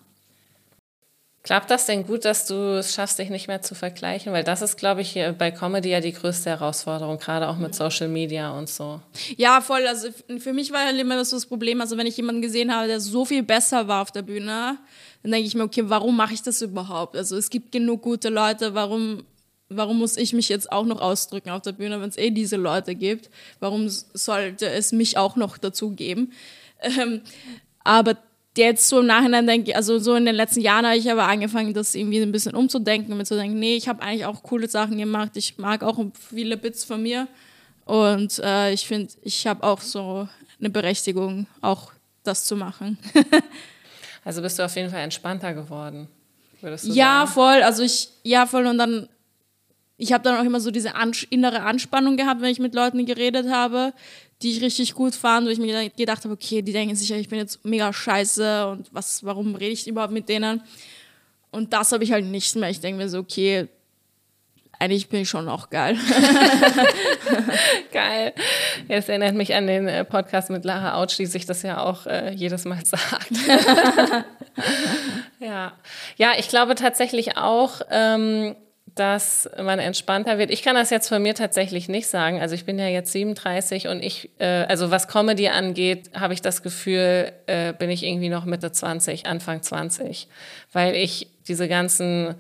Klappt 1.44 1.72
das 1.72 1.88
denn 1.88 2.06
gut, 2.06 2.24
dass 2.24 2.46
du 2.46 2.78
es 2.78 2.94
schaffst, 2.94 3.18
dich 3.18 3.32
nicht 3.32 3.48
mehr 3.48 3.64
zu 3.64 3.74
vergleichen? 3.74 4.32
Weil 4.32 4.44
das 4.44 4.62
ist, 4.62 4.78
glaube 4.78 5.02
ich, 5.02 5.20
bei 5.40 5.50
Comedy 5.50 5.90
ja 5.90 6.00
die 6.00 6.14
größte 6.14 6.52
Herausforderung, 6.52 7.18
gerade 7.18 7.48
auch 7.48 7.58
mit 7.58 7.74
Social 7.74 8.08
Media 8.10 8.52
und 8.52 8.70
so. 8.70 9.02
Ja, 9.38 9.60
voll. 9.60 9.88
Also 9.88 10.10
für 10.38 10.54
mich 10.54 10.72
war 10.72 10.86
halt 10.86 11.00
immer 11.00 11.16
das, 11.16 11.32
das 11.32 11.48
Problem. 11.48 11.82
Also 11.82 11.98
wenn 11.98 12.06
ich 12.06 12.16
jemanden 12.16 12.44
gesehen 12.44 12.72
habe, 12.72 12.86
der 12.86 13.00
so 13.00 13.26
viel 13.26 13.42
besser 13.42 13.88
war 13.88 14.04
auf 14.04 14.12
der 14.12 14.22
Bühne, 14.22 14.78
dann 15.24 15.32
denke 15.32 15.48
ich 15.48 15.56
mir, 15.56 15.64
okay, 15.64 15.84
warum 15.86 16.16
mache 16.16 16.34
ich 16.34 16.42
das 16.42 16.62
überhaupt? 16.62 17.16
Also 17.16 17.38
es 17.38 17.50
gibt 17.50 17.72
genug 17.72 18.02
gute 18.02 18.30
Leute, 18.30 18.74
warum, 18.74 19.24
warum 19.70 20.00
muss 20.00 20.18
ich 20.18 20.34
mich 20.34 20.50
jetzt 20.50 20.72
auch 20.72 20.86
noch 20.86 21.00
ausdrücken 21.00 21.50
auf 21.52 21.62
der 21.62 21.74
Bühne, 21.74 22.02
wenn 22.02 22.10
es 22.10 22.18
eh 22.18 22.32
diese 22.32 22.58
Leute 22.58 22.96
gibt? 22.96 23.30
Warum 23.60 23.88
sollte 23.90 24.70
es 24.70 24.92
mich 24.92 25.18
auch 25.18 25.36
noch 25.36 25.58
dazu 25.58 25.92
geben? 25.92 26.32
Ähm, 26.84 27.22
aber 27.84 28.18
jetzt 28.58 28.90
so 28.90 29.02
im 29.02 29.06
Nachhinein 29.06 29.46
denke, 29.46 29.76
also 29.76 30.00
so 30.00 30.16
in 30.16 30.26
den 30.26 30.34
letzten 30.34 30.62
Jahren 30.62 30.86
habe 30.86 30.98
ich 30.98 31.12
aber 31.12 31.28
angefangen, 31.28 31.76
das 31.76 31.96
irgendwie 31.96 32.20
ein 32.20 32.32
bisschen 32.32 32.56
umzudenken, 32.56 33.16
mit 33.16 33.28
zu 33.28 33.36
denken, 33.36 33.60
nee, 33.60 33.76
ich 33.76 33.88
habe 33.88 34.02
eigentlich 34.02 34.26
auch 34.26 34.42
coole 34.44 34.68
Sachen 34.68 34.98
gemacht, 34.98 35.32
ich 35.36 35.60
mag 35.60 35.84
auch 35.84 36.04
viele 36.30 36.58
Bits 36.58 36.84
von 36.84 37.04
mir 37.04 37.28
und 37.86 38.40
äh, 38.40 38.74
ich 38.74 38.88
finde, 38.88 39.14
ich 39.22 39.48
habe 39.48 39.64
auch 39.64 39.82
so 39.82 40.28
eine 40.60 40.70
Berechtigung, 40.70 41.48
auch 41.62 41.92
das 42.24 42.46
zu 42.46 42.56
machen. 42.56 42.98
also 44.24 44.42
bist 44.42 44.58
du 44.60 44.64
auf 44.64 44.76
jeden 44.76 44.90
Fall 44.90 45.02
entspannter 45.02 45.54
geworden, 45.54 46.08
würdest 46.62 46.86
du 46.86 46.94
Ja, 46.94 47.22
sagen? 47.26 47.32
voll, 47.32 47.64
also 47.64 47.84
ich, 47.84 48.10
ja, 48.24 48.46
voll 48.46 48.66
und 48.68 48.78
dann 48.78 49.08
ich 49.98 50.12
habe 50.14 50.24
dann 50.24 50.36
auch 50.40 50.44
immer 50.44 50.60
so 50.60 50.72
diese 50.72 50.94
innere 51.30 51.62
Anspannung 51.62 52.18
gehabt, 52.18 52.42
wenn 52.42 52.50
ich 52.50 52.58
mit 52.58 52.74
Leuten 52.74 53.06
geredet 53.06 53.52
habe, 53.52 53.94
die 54.42 54.50
ich 54.52 54.62
richtig 54.62 54.96
gut 54.96 55.14
fand, 55.14 55.46
wo 55.46 55.52
ich 55.52 55.60
mir 55.60 55.92
gedacht 55.92 56.24
habe, 56.24 56.34
okay, 56.34 56.64
die 56.64 56.72
denken 56.74 56.96
sicher, 56.96 57.18
ich 57.18 57.30
bin 57.30 57.38
jetzt 57.38 57.64
mega 57.64 57.94
scheiße 57.94 58.68
und 58.68 58.88
was, 58.92 59.24
warum 59.24 59.54
rede 59.54 59.74
ich 59.74 59.88
überhaupt 59.88 60.12
mit 60.12 60.28
denen? 60.28 60.64
Und 61.52 61.72
das 61.74 61.92
habe 61.92 62.04
ich 62.04 62.12
halt 62.12 62.26
nicht 62.26 62.56
mehr. 62.56 62.72
Ich 62.72 62.80
denke 62.80 62.98
mir 62.98 63.10
so, 63.10 63.20
okay, 63.20 63.68
eigentlich 64.82 65.10
bin 65.10 65.22
ich 65.22 65.30
schon 65.30 65.48
auch 65.48 65.70
geil. 65.70 65.96
geil. 67.94 68.34
Es 68.88 69.10
erinnert 69.10 69.36
mich 69.36 69.54
an 69.54 69.68
den 69.68 69.88
äh, 69.88 70.04
Podcast 70.04 70.50
mit 70.50 70.66
Lara 70.66 70.96
Autsch, 70.96 71.18
die 71.18 71.28
sich 71.28 71.46
das 71.46 71.62
ja 71.62 71.84
auch 71.84 72.08
äh, 72.08 72.32
jedes 72.32 72.66
Mal 72.66 72.84
sagt. 72.86 73.30
ja. 75.40 75.74
ja, 76.18 76.32
ich 76.40 76.50
glaube 76.50 76.74
tatsächlich 76.74 77.38
auch, 77.38 77.82
ähm, 77.92 78.56
dass 78.96 79.48
man 79.62 79.78
entspannter 79.78 80.40
wird. 80.40 80.50
Ich 80.50 80.64
kann 80.64 80.74
das 80.76 80.90
jetzt 80.90 81.10
von 81.10 81.22
mir 81.22 81.36
tatsächlich 81.36 81.88
nicht 81.88 82.08
sagen. 82.08 82.42
Also 82.42 82.56
ich 82.56 82.66
bin 82.66 82.80
ja 82.80 82.88
jetzt 82.88 83.12
37 83.12 83.88
und 83.88 84.04
ich, 84.04 84.32
äh, 84.40 84.66
also 84.68 84.90
was 84.90 85.08
Comedy 85.08 85.48
angeht, 85.50 86.10
habe 86.16 86.34
ich 86.34 86.42
das 86.42 86.64
Gefühl, 86.64 87.32
äh, 87.46 87.74
bin 87.74 87.92
ich 87.92 88.04
irgendwie 88.04 88.30
noch 88.30 88.46
Mitte 88.46 88.72
20, 88.72 89.28
Anfang 89.28 89.62
20, 89.62 90.28
weil 90.74 90.96
ich 90.96 91.28
diese 91.48 91.68
ganzen, 91.68 92.34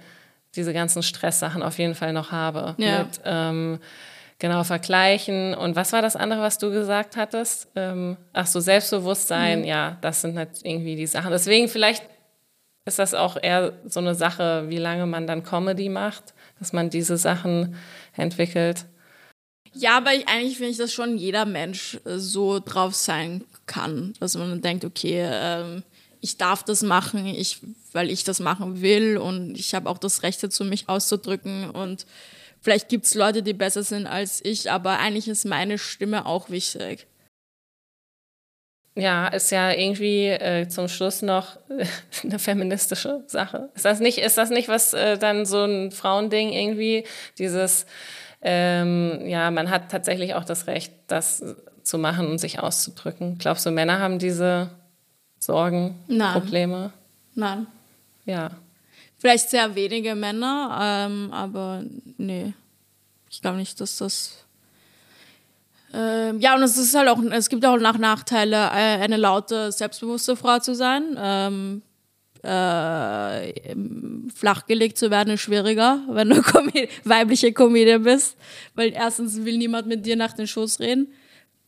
diese 0.55 0.73
ganzen 0.73 1.03
Stresssachen 1.03 1.63
auf 1.63 1.77
jeden 1.77 1.95
Fall 1.95 2.13
noch 2.13 2.31
habe. 2.31 2.75
Ja. 2.77 3.03
Mit, 3.03 3.21
ähm, 3.25 3.79
genau, 4.39 4.63
vergleichen. 4.63 5.53
Und 5.53 5.75
was 5.75 5.93
war 5.93 6.01
das 6.01 6.15
andere, 6.15 6.41
was 6.41 6.57
du 6.57 6.71
gesagt 6.71 7.17
hattest? 7.17 7.69
Ähm, 7.75 8.17
ach 8.33 8.47
so, 8.47 8.59
Selbstbewusstsein, 8.59 9.59
mhm. 9.59 9.65
ja, 9.65 9.97
das 10.01 10.21
sind 10.21 10.37
halt 10.37 10.49
irgendwie 10.63 10.95
die 10.95 11.07
Sachen. 11.07 11.31
Deswegen 11.31 11.67
vielleicht 11.67 12.03
ist 12.85 12.99
das 12.99 13.13
auch 13.13 13.37
eher 13.41 13.73
so 13.85 13.99
eine 13.99 14.15
Sache, 14.15 14.65
wie 14.67 14.77
lange 14.77 15.05
man 15.05 15.27
dann 15.27 15.43
Comedy 15.43 15.87
macht 15.87 16.33
dass 16.61 16.73
man 16.73 16.91
diese 16.91 17.17
Sachen 17.17 17.75
entwickelt. 18.15 18.85
Ja, 19.73 19.97
aber 19.97 20.13
ich, 20.13 20.27
eigentlich 20.27 20.57
finde 20.57 20.71
ich, 20.71 20.77
dass 20.77 20.93
schon 20.93 21.17
jeder 21.17 21.45
Mensch 21.45 21.99
äh, 22.05 22.19
so 22.19 22.59
drauf 22.59 22.93
sein 22.93 23.43
kann, 23.65 24.13
dass 24.19 24.37
man 24.37 24.61
denkt, 24.61 24.85
okay, 24.85 25.27
ähm, 25.27 25.83
ich 26.21 26.37
darf 26.37 26.63
das 26.63 26.83
machen, 26.83 27.25
ich, 27.25 27.59
weil 27.91 28.09
ich 28.09 28.23
das 28.23 28.39
machen 28.39 28.81
will 28.81 29.17
und 29.17 29.57
ich 29.57 29.73
habe 29.73 29.89
auch 29.89 29.97
das 29.97 30.23
Recht 30.23 30.41
dazu, 30.43 30.63
mich 30.63 30.87
auszudrücken 30.87 31.69
und 31.71 32.05
vielleicht 32.61 32.89
gibt 32.89 33.05
es 33.05 33.15
Leute, 33.15 33.43
die 33.43 33.53
besser 33.53 33.83
sind 33.83 34.07
als 34.07 34.39
ich, 34.45 34.71
aber 34.71 34.99
eigentlich 34.99 35.27
ist 35.27 35.45
meine 35.45 35.77
Stimme 35.77 36.25
auch 36.25 36.49
wichtig. 36.49 37.07
Ja, 38.93 39.29
ist 39.29 39.51
ja 39.51 39.71
irgendwie 39.71 40.27
äh, 40.27 40.67
zum 40.67 40.89
Schluss 40.89 41.21
noch 41.21 41.55
äh, 41.69 41.85
eine 42.23 42.39
feministische 42.39 43.23
Sache. 43.27 43.69
Ist 43.73 43.85
das 43.85 43.99
nicht, 43.99 44.17
ist 44.17 44.37
das 44.37 44.49
nicht 44.49 44.67
was 44.67 44.93
äh, 44.93 45.17
dann 45.17 45.45
so 45.45 45.63
ein 45.63 45.91
Frauending 45.91 46.51
irgendwie? 46.51 47.05
Dieses, 47.37 47.85
ähm, 48.41 49.25
ja, 49.25 49.49
man 49.49 49.69
hat 49.69 49.89
tatsächlich 49.89 50.35
auch 50.35 50.43
das 50.43 50.67
Recht, 50.67 50.93
das 51.07 51.41
zu 51.83 51.97
machen 51.97 52.27
und 52.27 52.37
sich 52.37 52.59
auszudrücken. 52.59 53.37
Glaubst 53.37 53.65
du, 53.65 53.71
Männer 53.71 53.99
haben 53.99 54.19
diese 54.19 54.69
Sorgen, 55.41 55.95
Nein. 56.07 56.33
Probleme? 56.33 56.93
Nein. 57.33 57.67
Ja. 58.25 58.51
Vielleicht 59.17 59.49
sehr 59.49 59.75
wenige 59.75 60.15
Männer, 60.15 60.79
ähm, 60.81 61.29
aber 61.33 61.83
nee. 62.17 62.53
Ich 63.29 63.41
glaube 63.41 63.57
nicht, 63.57 63.79
dass 63.81 63.97
das 63.97 64.45
ähm, 65.93 66.39
ja, 66.39 66.55
und 66.55 66.63
es 66.63 66.77
ist 66.77 66.95
halt 66.95 67.09
auch, 67.09 67.21
es 67.31 67.49
gibt 67.49 67.65
auch 67.65 67.77
nach 67.77 67.97
Nachteile, 67.97 68.55
äh, 68.55 69.01
eine 69.01 69.17
laute, 69.17 69.71
selbstbewusste 69.71 70.35
Frau 70.37 70.59
zu 70.59 70.73
sein. 70.73 71.17
Ähm, 71.19 71.81
äh, 72.43 73.75
flachgelegt 74.33 74.97
zu 74.97 75.11
werden 75.11 75.33
ist 75.33 75.41
schwieriger, 75.41 75.99
wenn 76.09 76.29
du 76.29 76.41
Comedi 76.41 76.87
weibliche 77.03 77.53
Comedian 77.53 78.03
bist, 78.03 78.35
weil 78.73 78.93
erstens 78.93 79.43
will 79.45 79.57
niemand 79.57 79.87
mit 79.87 80.05
dir 80.05 80.15
nach 80.15 80.33
den 80.33 80.47
Schoß 80.47 80.79
reden. 80.79 81.13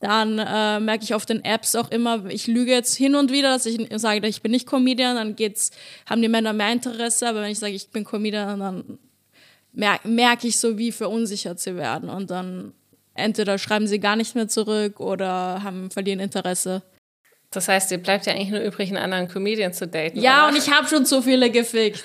Dann 0.03 0.37
äh, 0.37 0.81
merke 0.81 1.05
ich 1.05 1.13
auf 1.13 1.25
den 1.25 1.45
Apps 1.45 1.75
auch 1.75 1.89
immer, 1.89 2.25
ich 2.25 2.47
lüge 2.47 2.73
jetzt 2.73 2.93
hin 2.93 3.15
und 3.15 3.31
wieder, 3.31 3.53
dass 3.53 3.65
ich 3.65 3.87
sage, 3.95 4.27
ich 4.27 4.41
bin 4.41 4.51
nicht 4.51 4.67
Comedian, 4.67 5.15
dann 5.15 5.37
geht's, 5.37 5.71
haben 6.09 6.21
die 6.21 6.27
Männer 6.27 6.51
mehr 6.51 6.73
Interesse, 6.73 7.29
aber 7.29 7.41
wenn 7.41 7.51
ich 7.51 7.59
sage, 7.59 7.71
ich 7.71 7.87
bin 7.87 8.03
Comedian, 8.03 8.59
dann 8.59 8.99
merke 9.71 10.09
merk 10.09 10.43
ich 10.43 10.57
so, 10.57 10.77
wie 10.77 10.91
verunsichert 10.91 11.61
sie 11.61 11.77
werden 11.77 12.09
und 12.09 12.31
dann 12.31 12.73
entweder 13.13 13.57
schreiben 13.57 13.87
sie 13.87 14.01
gar 14.01 14.17
nicht 14.17 14.35
mehr 14.35 14.49
zurück 14.49 14.99
oder 14.99 15.63
haben 15.63 15.89
verlieren 15.89 16.19
Interesse. 16.19 16.81
Das 17.53 17.67
heißt, 17.67 17.91
dir 17.91 17.99
bleibt 17.99 18.25
ja 18.25 18.33
eigentlich 18.33 18.49
nur 18.49 18.61
übrig, 18.61 18.89
einen 18.89 18.97
anderen 18.97 19.27
Comedian 19.27 19.73
zu 19.73 19.87
daten. 19.87 20.19
Ja, 20.19 20.45
oder? 20.45 20.53
und 20.53 20.57
ich 20.57 20.71
habe 20.71 20.87
schon 20.87 21.05
zu 21.05 21.21
viele 21.21 21.49
gefickt. 21.49 22.03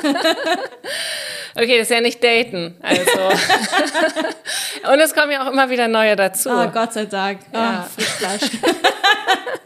okay, 1.54 1.78
das 1.78 1.88
ist 1.88 1.90
ja 1.90 2.00
nicht 2.00 2.22
daten. 2.22 2.76
Also. 2.82 3.02
und 4.92 5.00
es 5.00 5.14
kommen 5.14 5.32
ja 5.32 5.46
auch 5.46 5.52
immer 5.52 5.70
wieder 5.70 5.88
neue 5.88 6.14
dazu. 6.16 6.50
Oh, 6.50 6.68
Gott 6.68 6.92
sei 6.92 7.06
Dank. 7.06 7.40
Ja. 7.52 7.88
Oh. 7.96 8.02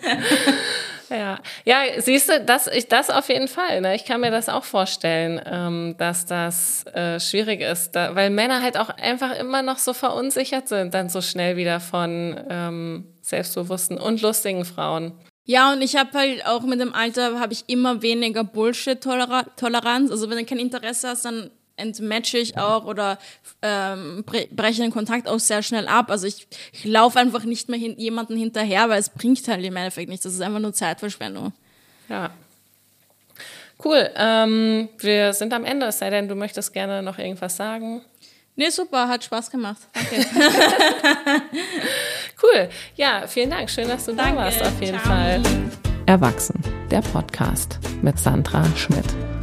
Ja, 1.11 1.38
ja, 1.64 1.79
siehst 1.99 2.29
du, 2.29 2.40
das, 2.44 2.66
ich, 2.66 2.88
das 2.88 3.11
auf 3.11 3.29
jeden 3.29 3.49
Fall. 3.49 3.81
Ne? 3.81 3.94
Ich 3.94 4.05
kann 4.05 4.21
mir 4.21 4.31
das 4.31 4.49
auch 4.49 4.64
vorstellen, 4.64 5.40
ähm, 5.47 5.94
dass 5.99 6.27
das 6.27 6.85
äh, 6.87 7.18
schwierig 7.18 7.61
ist, 7.61 7.92
da, 7.92 8.14
weil 8.14 8.31
Männer 8.31 8.62
halt 8.62 8.79
auch 8.79 8.90
einfach 8.90 9.35
immer 9.38 9.62
noch 9.62 9.79
so 9.79 9.92
verunsichert 9.92 10.68
sind, 10.68 10.94
dann 10.94 11.09
so 11.09 11.21
schnell 11.21 11.57
wieder 11.57 11.81
von 11.81 12.38
ähm, 12.51 13.07
selbstbewussten 13.23 13.99
und 13.99 14.21
lustigen 14.23 14.64
Frauen. 14.64 15.12
Ja, 15.44 15.73
und 15.73 15.81
ich 15.81 15.97
habe 15.97 16.11
halt 16.12 16.47
auch 16.47 16.62
mit 16.62 16.79
dem 16.79 16.92
Alter 16.92 17.40
habe 17.40 17.55
ich 17.55 17.64
immer 17.68 18.03
weniger 18.03 18.44
Bullshit-Toleranz. 18.44 20.11
Also 20.11 20.29
wenn 20.29 20.37
du 20.37 20.44
kein 20.44 20.59
Interesse 20.59 21.09
hast, 21.09 21.25
dann 21.25 21.51
entmatche 21.79 22.38
ich 22.38 22.59
auch 22.59 22.85
oder 22.85 23.19
ähm, 23.62 24.25
breche 24.25 24.83
den 24.83 24.91
Kontakt 24.91 25.29
auch 25.29 25.41
sehr 25.41 25.62
schnell 25.62 25.88
ab. 25.88 26.11
Also 26.11 26.27
ich, 26.27 26.47
ich 26.73 26.85
laufe 26.85 27.19
einfach 27.19 27.45
nicht 27.45 27.69
mehr 27.69 27.79
hin, 27.79 27.95
jemanden 27.99 28.37
hinterher, 28.37 28.88
weil 28.88 28.99
es 28.99 29.11
bringt 29.11 29.47
halt 29.49 29.64
im 29.64 29.77
Endeffekt 29.77 30.09
nichts. 30.09 30.25
Das 30.25 30.35
ist 30.35 30.41
einfach 30.41 30.61
nur 30.61 30.73
Zeitverschwendung. 30.73 31.53
Ja. 32.09 32.31
Cool. 33.85 34.11
Ähm, 34.17 34.88
wir 34.99 35.33
sind 35.33 35.53
am 35.53 35.64
Ende, 35.64 35.87
es 35.87 35.99
sei 35.99 36.11
denn, 36.11 36.29
du 36.29 36.35
möchtest 36.35 36.73
gerne 36.73 37.03
noch 37.03 37.19
irgendwas 37.19 37.57
sagen. 37.57 38.03
Nee, 38.57 38.71
super, 38.71 39.09
hat 39.09 39.23
Spaß 39.23 39.51
gemacht. 39.53 39.79
Danke. 39.93 40.17
cool. 42.43 42.69
Ja, 42.97 43.25
vielen 43.29 43.51
Dank. 43.51 43.71
Schön, 43.71 43.87
dass 43.87 44.05
du 44.05 44.14
Danke. 44.14 44.35
da 44.35 44.37
warst, 44.37 44.62
auf 44.62 44.81
jeden 44.81 44.99
Ciao. 44.99 45.09
Fall. 45.09 45.43
Erwachsen, 46.07 46.61
der 46.91 47.03
Podcast 47.03 47.79
mit 48.03 48.19
Sandra 48.19 48.64
Schmidt. 48.77 49.38